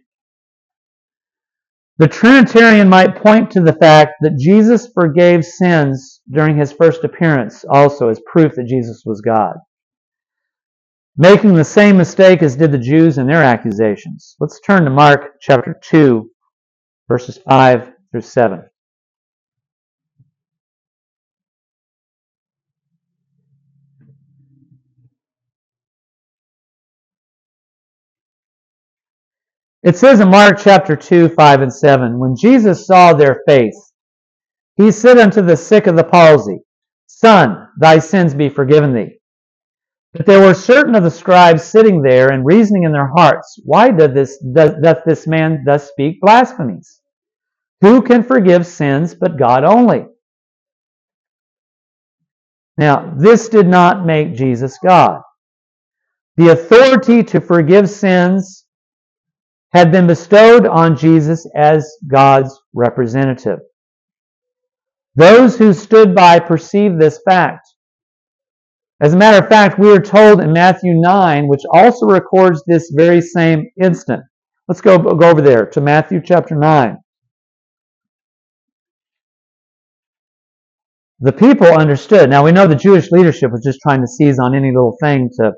[1.99, 7.65] The Trinitarian might point to the fact that Jesus forgave sins during his first appearance
[7.71, 9.55] also as proof that Jesus was God.
[11.17, 14.35] Making the same mistake as did the Jews in their accusations.
[14.41, 16.29] Let's turn to Mark chapter 2,
[17.09, 18.65] verses 5 through 7.
[29.85, 33.75] It says in Mark chapter 2, 5 and 7, When Jesus saw their faith,
[34.77, 36.59] he said unto the sick of the palsy,
[37.07, 39.19] Son, thy sins be forgiven thee.
[40.15, 43.91] But there were certain of the scribes sitting there and reasoning in their hearts, Why
[43.91, 47.03] doth this, doth, this man thus speak blasphemies?
[47.83, 50.07] Who can forgive sins but God only?
[52.79, 55.21] Now, this did not make Jesus God.
[56.37, 58.64] The authority to forgive sins
[59.75, 63.59] had been bestowed on Jesus as God's representative.
[65.17, 67.67] Those who stood by perceived this fact.
[69.01, 72.93] As a matter of fact, we are told in Matthew 9, which also records this
[72.95, 74.23] very same instant.
[74.69, 76.97] Let's go, go over there to Matthew chapter 9.
[81.21, 82.31] The people understood.
[82.31, 85.31] Now we know the Jewish leadership was just trying to seize on any little thing
[85.41, 85.53] to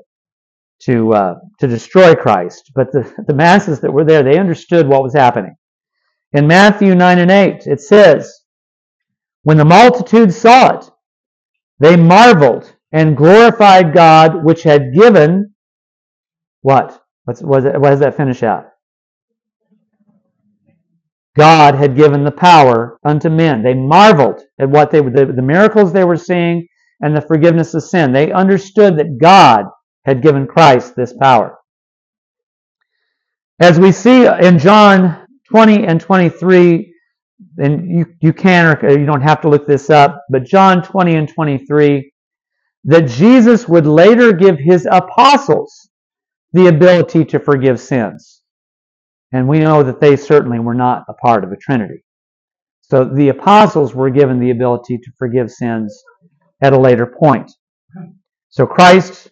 [0.83, 2.71] to uh, to destroy Christ.
[2.75, 5.55] But the, the masses that were there, they understood what was happening.
[6.33, 8.41] In Matthew 9 and 8, it says,
[9.43, 10.85] When the multitude saw it,
[11.79, 15.53] they marveled and glorified God, which had given
[16.61, 17.01] what?
[17.23, 18.65] What's, what, it, what does that finish out?
[21.37, 23.61] God had given the power unto men.
[23.63, 26.67] They marveled at what they the, the miracles they were seeing
[26.99, 28.11] and the forgiveness of sin.
[28.11, 29.65] They understood that God
[30.07, 31.59] had given Christ this power.
[33.59, 36.93] As we see in John 20 and 23,
[37.57, 41.15] and you, you can or you don't have to look this up, but John 20
[41.15, 42.11] and 23,
[42.85, 45.89] that Jesus would later give his apostles
[46.53, 48.41] the ability to forgive sins.
[49.33, 52.05] And we know that they certainly were not a part of a Trinity.
[52.81, 56.01] So the apostles were given the ability to forgive sins
[56.61, 57.51] at a later point.
[58.49, 59.29] So Christ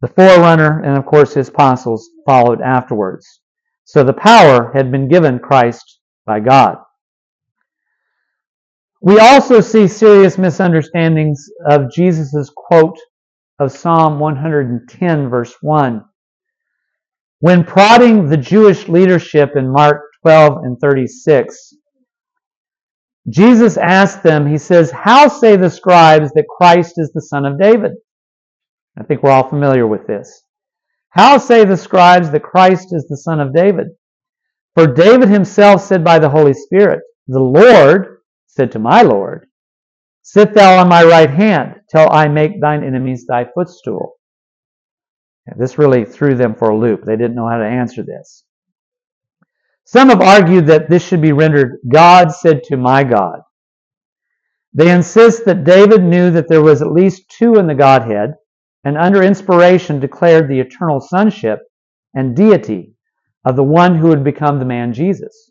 [0.00, 3.40] the forerunner, and of course his apostles followed afterwards.
[3.84, 6.76] So the power had been given Christ by God.
[9.00, 12.98] We also see serious misunderstandings of Jesus' quote
[13.58, 16.04] of Psalm 110, verse 1.
[17.40, 21.74] When prodding the Jewish leadership in Mark 12 and 36,
[23.28, 27.58] Jesus asked them, He says, How say the scribes that Christ is the son of
[27.58, 27.92] David?
[28.98, 30.42] I think we're all familiar with this.
[31.10, 33.88] How say the scribes that Christ is the son of David?
[34.74, 39.46] For David himself said by the Holy Spirit, The Lord said to my Lord,
[40.22, 44.16] Sit thou on my right hand till I make thine enemies thy footstool.
[45.56, 47.04] this really threw them for a loop.
[47.04, 48.44] They didn't know how to answer this.
[49.84, 53.40] Some have argued that this should be rendered, God said to my God.
[54.74, 58.34] They insist that David knew that there was at least two in the Godhead,
[58.88, 61.58] and under inspiration declared the eternal sonship
[62.14, 62.94] and deity
[63.44, 65.50] of the one who would become the man Jesus.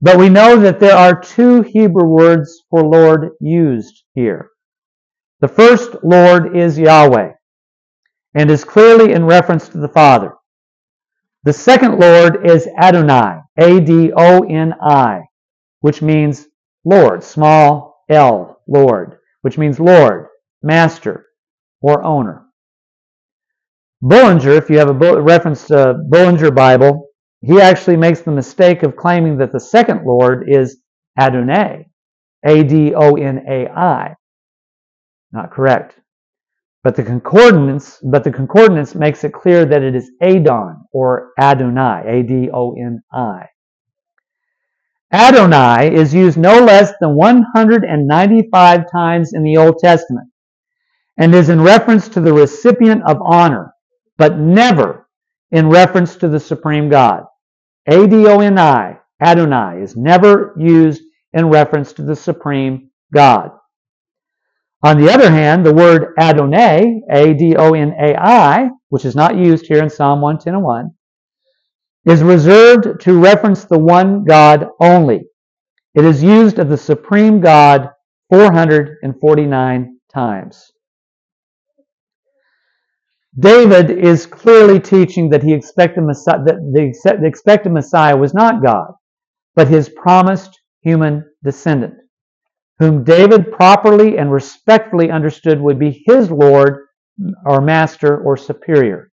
[0.00, 4.50] But we know that there are two Hebrew words for Lord used here.
[5.40, 7.34] The first Lord is Yahweh
[8.34, 10.32] and is clearly in reference to the Father.
[11.44, 15.20] The second Lord is Adoni, A D O N I,
[15.82, 16.48] which means
[16.84, 20.26] Lord, small L, Lord, which means Lord.
[20.64, 21.26] master,
[21.80, 22.46] or owner.
[24.02, 27.08] Bullinger, if you have a reference uh, to Bullinger Bible,
[27.42, 30.78] he actually makes the mistake of claiming that the second Lord is
[31.18, 31.86] Adonai,
[32.46, 34.14] A-D-O-N-A-I.
[35.32, 36.00] Not correct.
[36.82, 42.06] But the concordance, but the concordance makes it clear that it is Adon or Adoni,
[42.06, 43.46] A-D-O-N-I.
[45.12, 50.29] Adoni is used no less than 195 times in the Old Testament
[51.20, 53.74] and is in reference to the recipient of honor,
[54.16, 55.06] but never
[55.52, 57.24] in reference to the supreme God.
[57.86, 61.02] A-D-O-N-I, Adoni, is never used
[61.34, 63.50] in reference to the supreme God.
[64.82, 70.22] On the other hand, the word Adonai, A-D-O-N-A-I, which is not used here in Psalm
[70.22, 70.90] 110 and 1,
[72.06, 75.26] is reserved to reference the one God only.
[75.94, 77.90] It is used of the supreme God
[78.30, 80.72] 449 times.
[83.38, 86.56] David is clearly teaching that he expected Messiah, that
[87.20, 88.92] the expected Messiah was not God,
[89.54, 91.94] but his promised human descendant,
[92.78, 96.86] whom David properly and respectfully understood would be his Lord
[97.46, 99.12] or master or superior.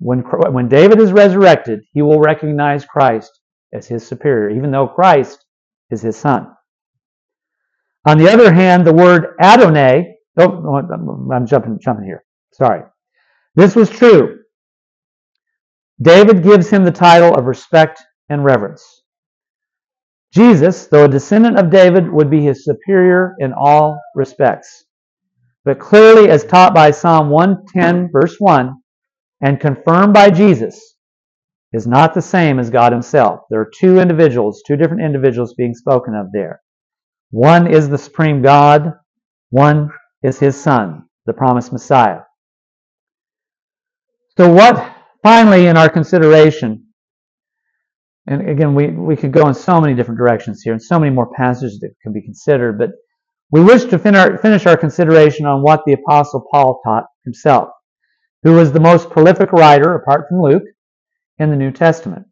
[0.00, 3.30] When, when David is resurrected, he will recognize Christ
[3.72, 5.44] as his superior, even though Christ
[5.90, 6.48] is his son.
[8.06, 10.82] On the other hand, the word Adonai, oh,
[11.32, 12.24] I'm jumping, jumping here.
[12.52, 12.82] Sorry.
[13.58, 14.38] This was true.
[16.00, 19.02] David gives him the title of respect and reverence.
[20.32, 24.84] Jesus, though a descendant of David, would be his superior in all respects.
[25.64, 28.74] But clearly, as taught by Psalm 110, verse 1,
[29.40, 30.94] and confirmed by Jesus
[31.72, 33.40] is not the same as God Himself.
[33.50, 36.60] There are two individuals, two different individuals being spoken of there.
[37.32, 38.92] One is the supreme God,
[39.50, 39.90] one
[40.22, 42.20] is His Son, the promised Messiah.
[44.38, 46.86] So, what finally in our consideration,
[48.28, 51.12] and again, we, we could go in so many different directions here and so many
[51.12, 52.90] more passages that can be considered, but
[53.50, 57.70] we wish to fin- our, finish our consideration on what the Apostle Paul taught himself
[58.44, 60.62] who was the most prolific writer, apart from Luke,
[61.38, 62.24] in the New Testament.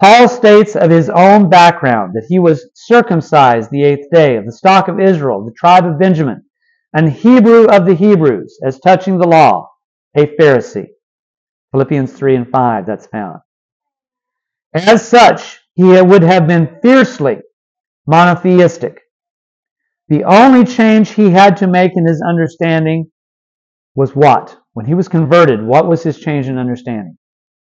[0.00, 4.52] Paul states of his own background that he was circumcised the eighth day of the
[4.52, 6.42] stock of Israel, the tribe of Benjamin,
[6.94, 9.68] an Hebrew of the Hebrews, as touching the law,
[10.16, 10.88] a Pharisee.
[11.72, 13.40] Philippians 3 and 5, that's found.
[14.74, 17.38] As such, he would have been fiercely
[18.06, 19.00] monotheistic.
[20.08, 23.10] The only change he had to make in his understanding
[23.94, 24.56] was what?
[24.74, 27.16] When he was converted, what was his change in understanding?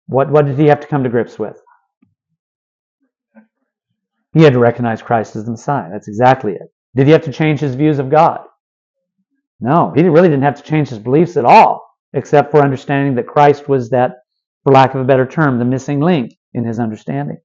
[0.07, 1.59] What, what did he have to come to grips with?
[4.33, 5.89] He had to recognize Christ as the Messiah.
[5.91, 6.67] That's exactly it.
[6.95, 8.41] Did he have to change his views of God?
[9.59, 11.84] No, he really didn't have to change his beliefs at all,
[12.15, 14.11] except for understanding that Christ was that,
[14.63, 17.37] for lack of a better term, the missing link in his understanding.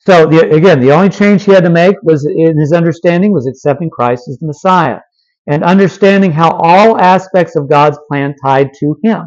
[0.00, 3.46] So the, again, the only change he had to make was in his understanding was
[3.46, 5.00] accepting Christ as the Messiah
[5.46, 9.22] and understanding how all aspects of God's plan tied to him.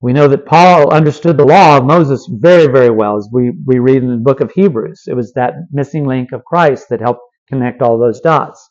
[0.00, 3.80] We know that Paul understood the law of Moses very, very well, as we, we
[3.80, 5.02] read in the book of Hebrews.
[5.06, 8.67] It was that missing link of Christ that helped connect all those dots.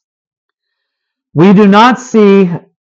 [1.34, 2.50] We do not see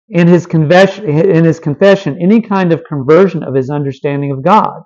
[0.09, 4.82] in his, confession, in his confession any kind of conversion of his understanding of God,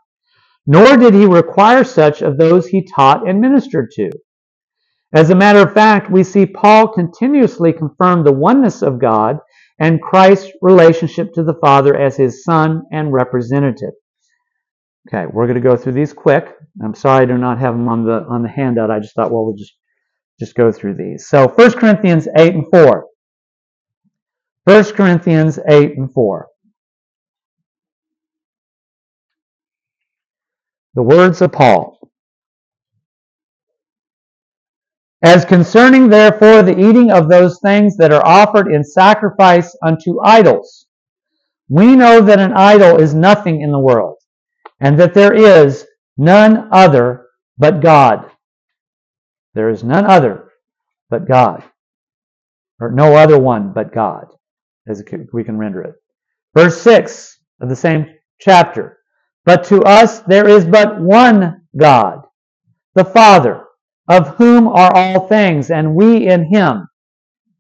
[0.66, 4.10] nor did he require such of those he taught and ministered to.
[5.14, 9.38] As a matter of fact, we see Paul continuously confirm the oneness of God
[9.80, 13.94] and Christ's relationship to the Father as his son and representative.
[15.08, 16.48] Okay, we're going to go through these quick.
[16.84, 18.90] I'm sorry I do not have them on the on the handout.
[18.90, 19.74] I just thought, well, we'll just
[20.40, 21.28] just go through these.
[21.28, 23.06] So 1 Corinthians 8 and 4.
[24.66, 26.48] 1 Corinthians 8 and 4.
[30.96, 32.00] The words of Paul.
[35.22, 40.88] As concerning therefore the eating of those things that are offered in sacrifice unto idols,
[41.70, 44.18] we know that an idol is nothing in the world,
[44.80, 45.86] and that there is
[46.18, 48.30] none other but God.
[49.56, 50.50] There is none other
[51.10, 51.64] but God.
[52.80, 54.28] Or no other one but God,
[54.88, 55.96] as we can render it.
[56.56, 58.06] Verse 6 of the same
[58.40, 58.98] chapter.
[59.46, 62.22] But to us there is but one God,
[62.96, 63.66] the Father
[64.08, 66.88] of whom are all things, and we in him,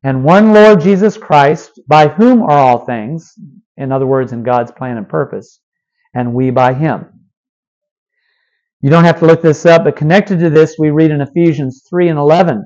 [0.03, 3.33] and one Lord Jesus Christ, by whom are all things,
[3.77, 5.61] in other words, in God's plan and purpose,
[6.13, 7.05] and we by him.
[8.81, 11.85] You don't have to look this up, but connected to this, we read in Ephesians
[11.89, 12.65] 3 and 11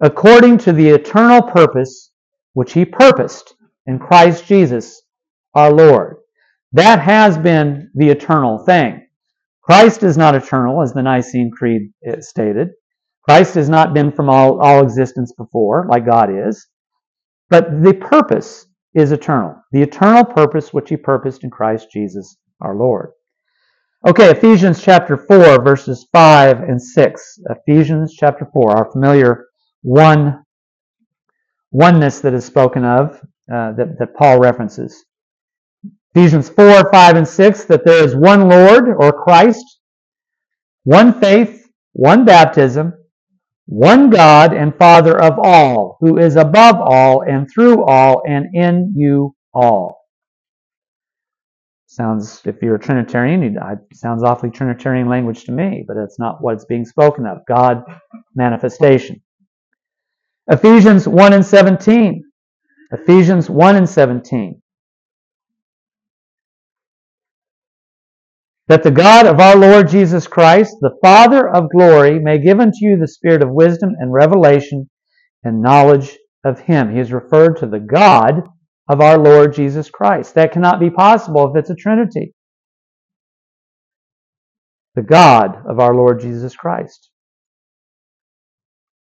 [0.00, 2.12] according to the eternal purpose
[2.52, 3.54] which he purposed
[3.88, 5.02] in Christ Jesus
[5.54, 6.18] our Lord.
[6.72, 9.06] That has been the eternal thing.
[9.62, 12.68] Christ is not eternal, as the Nicene Creed stated.
[13.22, 16.68] Christ has not been from all, all existence before, like God is.
[17.50, 19.56] But the purpose is eternal.
[19.72, 23.10] The eternal purpose which he purposed in Christ Jesus our Lord.
[24.06, 27.38] Okay, Ephesians chapter 4, verses 5 and 6.
[27.50, 29.46] Ephesians chapter 4, our familiar
[29.82, 30.42] one
[31.70, 33.20] oneness that is spoken of,
[33.52, 35.04] uh, that, that Paul references.
[36.14, 39.64] Ephesians 4, 5, and 6, that there is one Lord or Christ,
[40.84, 42.94] one faith, one baptism,
[43.66, 48.94] one God and Father of all, who is above all and through all and in
[48.96, 49.98] you all.
[51.86, 53.56] Sounds, if you're a Trinitarian, it
[53.94, 57.38] sounds awfully Trinitarian language to me, but that's not what's being spoken of.
[57.46, 57.82] God
[58.34, 59.22] manifestation.
[60.50, 62.24] Ephesians 1 and 17.
[62.92, 64.62] Ephesians 1 and 17.
[68.68, 72.76] that the God of our Lord Jesus Christ, the Father of glory, may give unto
[72.80, 74.88] you the spirit of wisdom and revelation
[75.42, 76.94] and knowledge of Him.
[76.94, 78.42] He is referred to the God
[78.88, 80.34] of our Lord Jesus Christ.
[80.34, 82.34] That cannot be possible if it's a Trinity.
[84.94, 87.08] The God of our Lord Jesus Christ.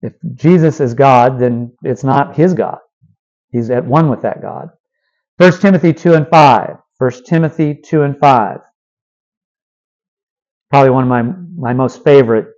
[0.02, 2.78] If Jesus is God, then it's not His God.
[3.50, 4.70] He's at one with that God.
[5.38, 6.76] 1 Timothy 2 and 5.
[6.98, 8.60] 1 Timothy 2 and 5
[10.70, 11.22] probably one of my,
[11.56, 12.48] my most favorite,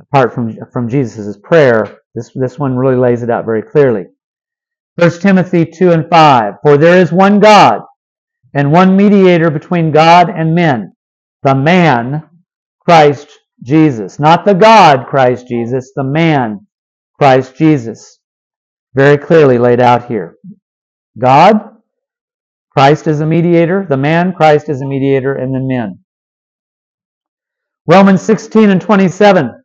[0.00, 1.98] apart from, from Jesus' prayer.
[2.14, 4.06] This, this one really lays it out very clearly.
[4.96, 6.54] 1 Timothy 2 and 5.
[6.62, 7.82] For there is one God,
[8.54, 10.94] and one mediator between God and men,
[11.42, 12.28] the man,
[12.80, 13.28] Christ
[13.62, 14.18] Jesus.
[14.18, 16.66] Not the God, Christ Jesus, the man,
[17.18, 18.20] Christ Jesus.
[18.94, 20.36] Very clearly laid out here.
[21.18, 21.60] God,
[22.70, 26.00] Christ is a mediator, the man, Christ is a mediator, and then men.
[27.86, 29.62] Romans 16 and 27.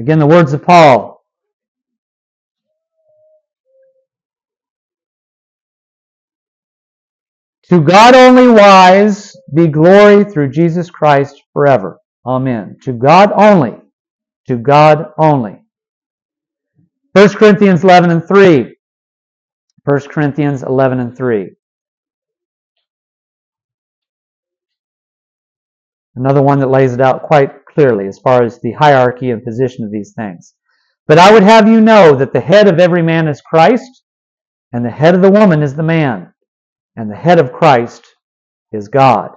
[0.00, 1.24] Again, the words of Paul.
[7.68, 11.98] To God only wise be glory through Jesus Christ forever.
[12.26, 12.76] Amen.
[12.82, 13.81] To God only.
[14.48, 15.62] To God only.
[17.12, 18.74] 1 Corinthians 11 and 3.
[19.84, 21.50] 1 Corinthians 11 and 3.
[26.14, 29.84] Another one that lays it out quite clearly as far as the hierarchy and position
[29.84, 30.54] of these things.
[31.06, 34.02] But I would have you know that the head of every man is Christ,
[34.72, 36.32] and the head of the woman is the man,
[36.96, 38.04] and the head of Christ
[38.72, 39.30] is God.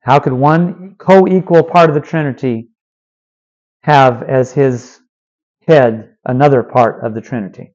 [0.00, 2.67] How could one co equal part of the Trinity
[3.82, 5.00] have as his
[5.66, 7.74] head another part of the Trinity?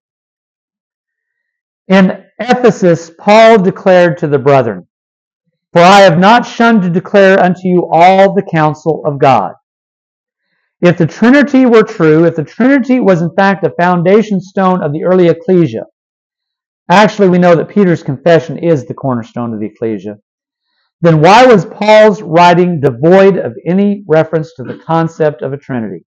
[1.87, 4.87] In Ephesus, Paul declared to the brethren,
[5.73, 9.53] for I have not shunned to declare unto you all the counsel of God.
[10.81, 14.91] If the Trinity were true, if the Trinity was in fact a foundation stone of
[14.91, 15.85] the early ecclesia,
[16.89, 20.17] actually we know that Peter's confession is the cornerstone of the ecclesia,
[21.03, 26.05] then why was Paul's writing devoid of any reference to the concept of a Trinity?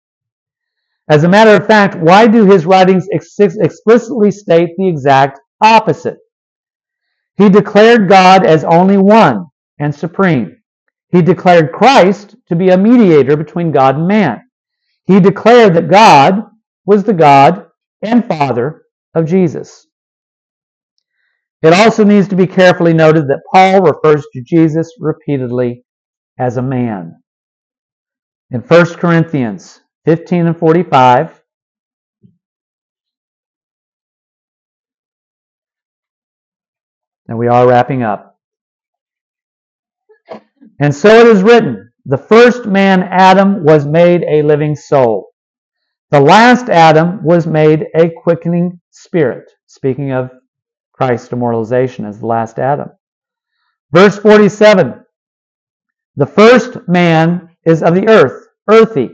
[1.08, 6.18] As a matter of fact, why do his writings ex- explicitly state the exact opposite?
[7.36, 9.46] He declared God as only one,
[9.78, 10.56] and supreme.
[11.10, 14.42] He declared Christ to be a mediator between God and man.
[15.04, 16.42] He declared that God
[16.84, 17.66] was the God
[18.02, 18.82] and Father
[19.14, 19.86] of Jesus.
[21.62, 25.84] It also needs to be carefully noted that Paul refers to Jesus repeatedly
[26.38, 27.20] as a man.
[28.50, 31.42] In 1 Corinthians 15 and 45,
[37.28, 38.38] and we are wrapping up.
[40.80, 45.28] And so it is written, the first man, Adam, was made a living soul.
[46.10, 49.44] The last Adam was made a quickening spirit.
[49.66, 50.30] Speaking of
[51.00, 52.90] Christ's immortalization as the last Adam.
[53.90, 55.02] Verse 47.
[56.16, 59.08] The first man is of the earth, earthy.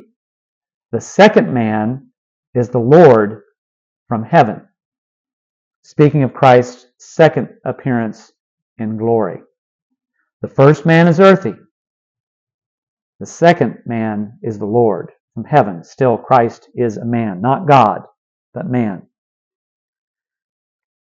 [0.91, 2.09] The second man
[2.57, 3.43] is the Lord
[4.09, 4.66] from heaven.
[5.84, 8.32] Speaking of Christ's second appearance
[8.78, 9.43] in glory.
[10.43, 11.55] The first man is earthy.
[13.20, 15.84] The second man is the Lord from heaven.
[15.84, 18.03] Still, Christ is a man, not God,
[18.53, 19.07] but man.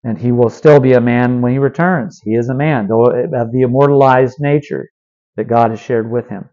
[0.03, 2.21] And he will still be a man when he returns.
[2.23, 4.89] He is a man, though of the immortalized nature
[5.35, 6.49] that God has shared with him.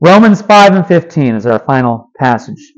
[0.00, 2.72] Romans 5 and 15 is our final passage.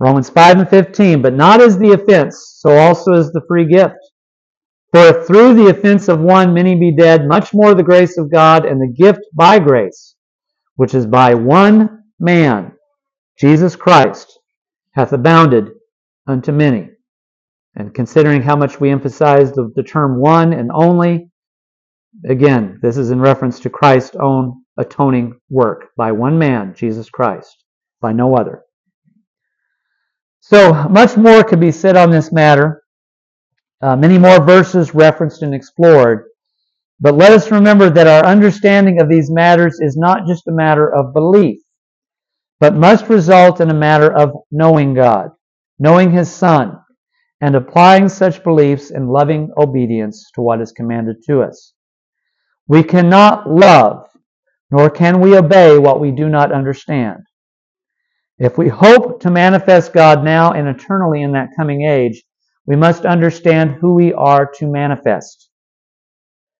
[0.00, 3.96] Romans 5 and 15, but not as the offense, so also is the free gift.
[4.92, 8.30] For if through the offense of one many be dead, much more the grace of
[8.30, 10.07] God and the gift by grace,
[10.78, 12.70] which is by one man,
[13.36, 14.38] Jesus Christ,
[14.92, 15.70] hath abounded
[16.28, 16.90] unto many.
[17.74, 21.32] And considering how much we emphasize the, the term one and only,
[22.28, 27.64] again, this is in reference to Christ's own atoning work by one man, Jesus Christ,
[28.00, 28.62] by no other.
[30.38, 32.84] So much more could be said on this matter.
[33.82, 36.27] Uh, many more verses referenced and explored.
[37.00, 40.92] But let us remember that our understanding of these matters is not just a matter
[40.92, 41.60] of belief,
[42.58, 45.30] but must result in a matter of knowing God,
[45.78, 46.76] knowing His Son,
[47.40, 51.72] and applying such beliefs in loving obedience to what is commanded to us.
[52.66, 54.08] We cannot love,
[54.72, 57.20] nor can we obey what we do not understand.
[58.38, 62.24] If we hope to manifest God now and eternally in that coming age,
[62.66, 65.47] we must understand who we are to manifest.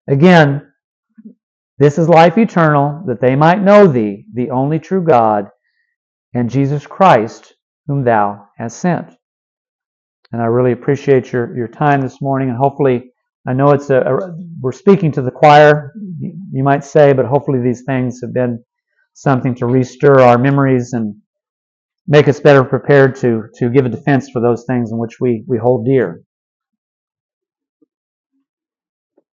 [0.08, 0.62] Again,
[1.78, 5.48] this is life eternal, that they might know thee, the only true God,
[6.34, 7.54] and Jesus Christ,
[7.86, 9.14] whom thou hast sent.
[10.32, 13.12] And I really appreciate your, your time this morning, and hopefully,
[13.46, 17.60] I know it's a, a we're speaking to the choir, you might say, but hopefully
[17.62, 18.62] these things have been
[19.14, 21.14] something to restir our memories and
[22.06, 25.44] make us better prepared to, to give a defense for those things in which we,
[25.46, 26.22] we hold dear.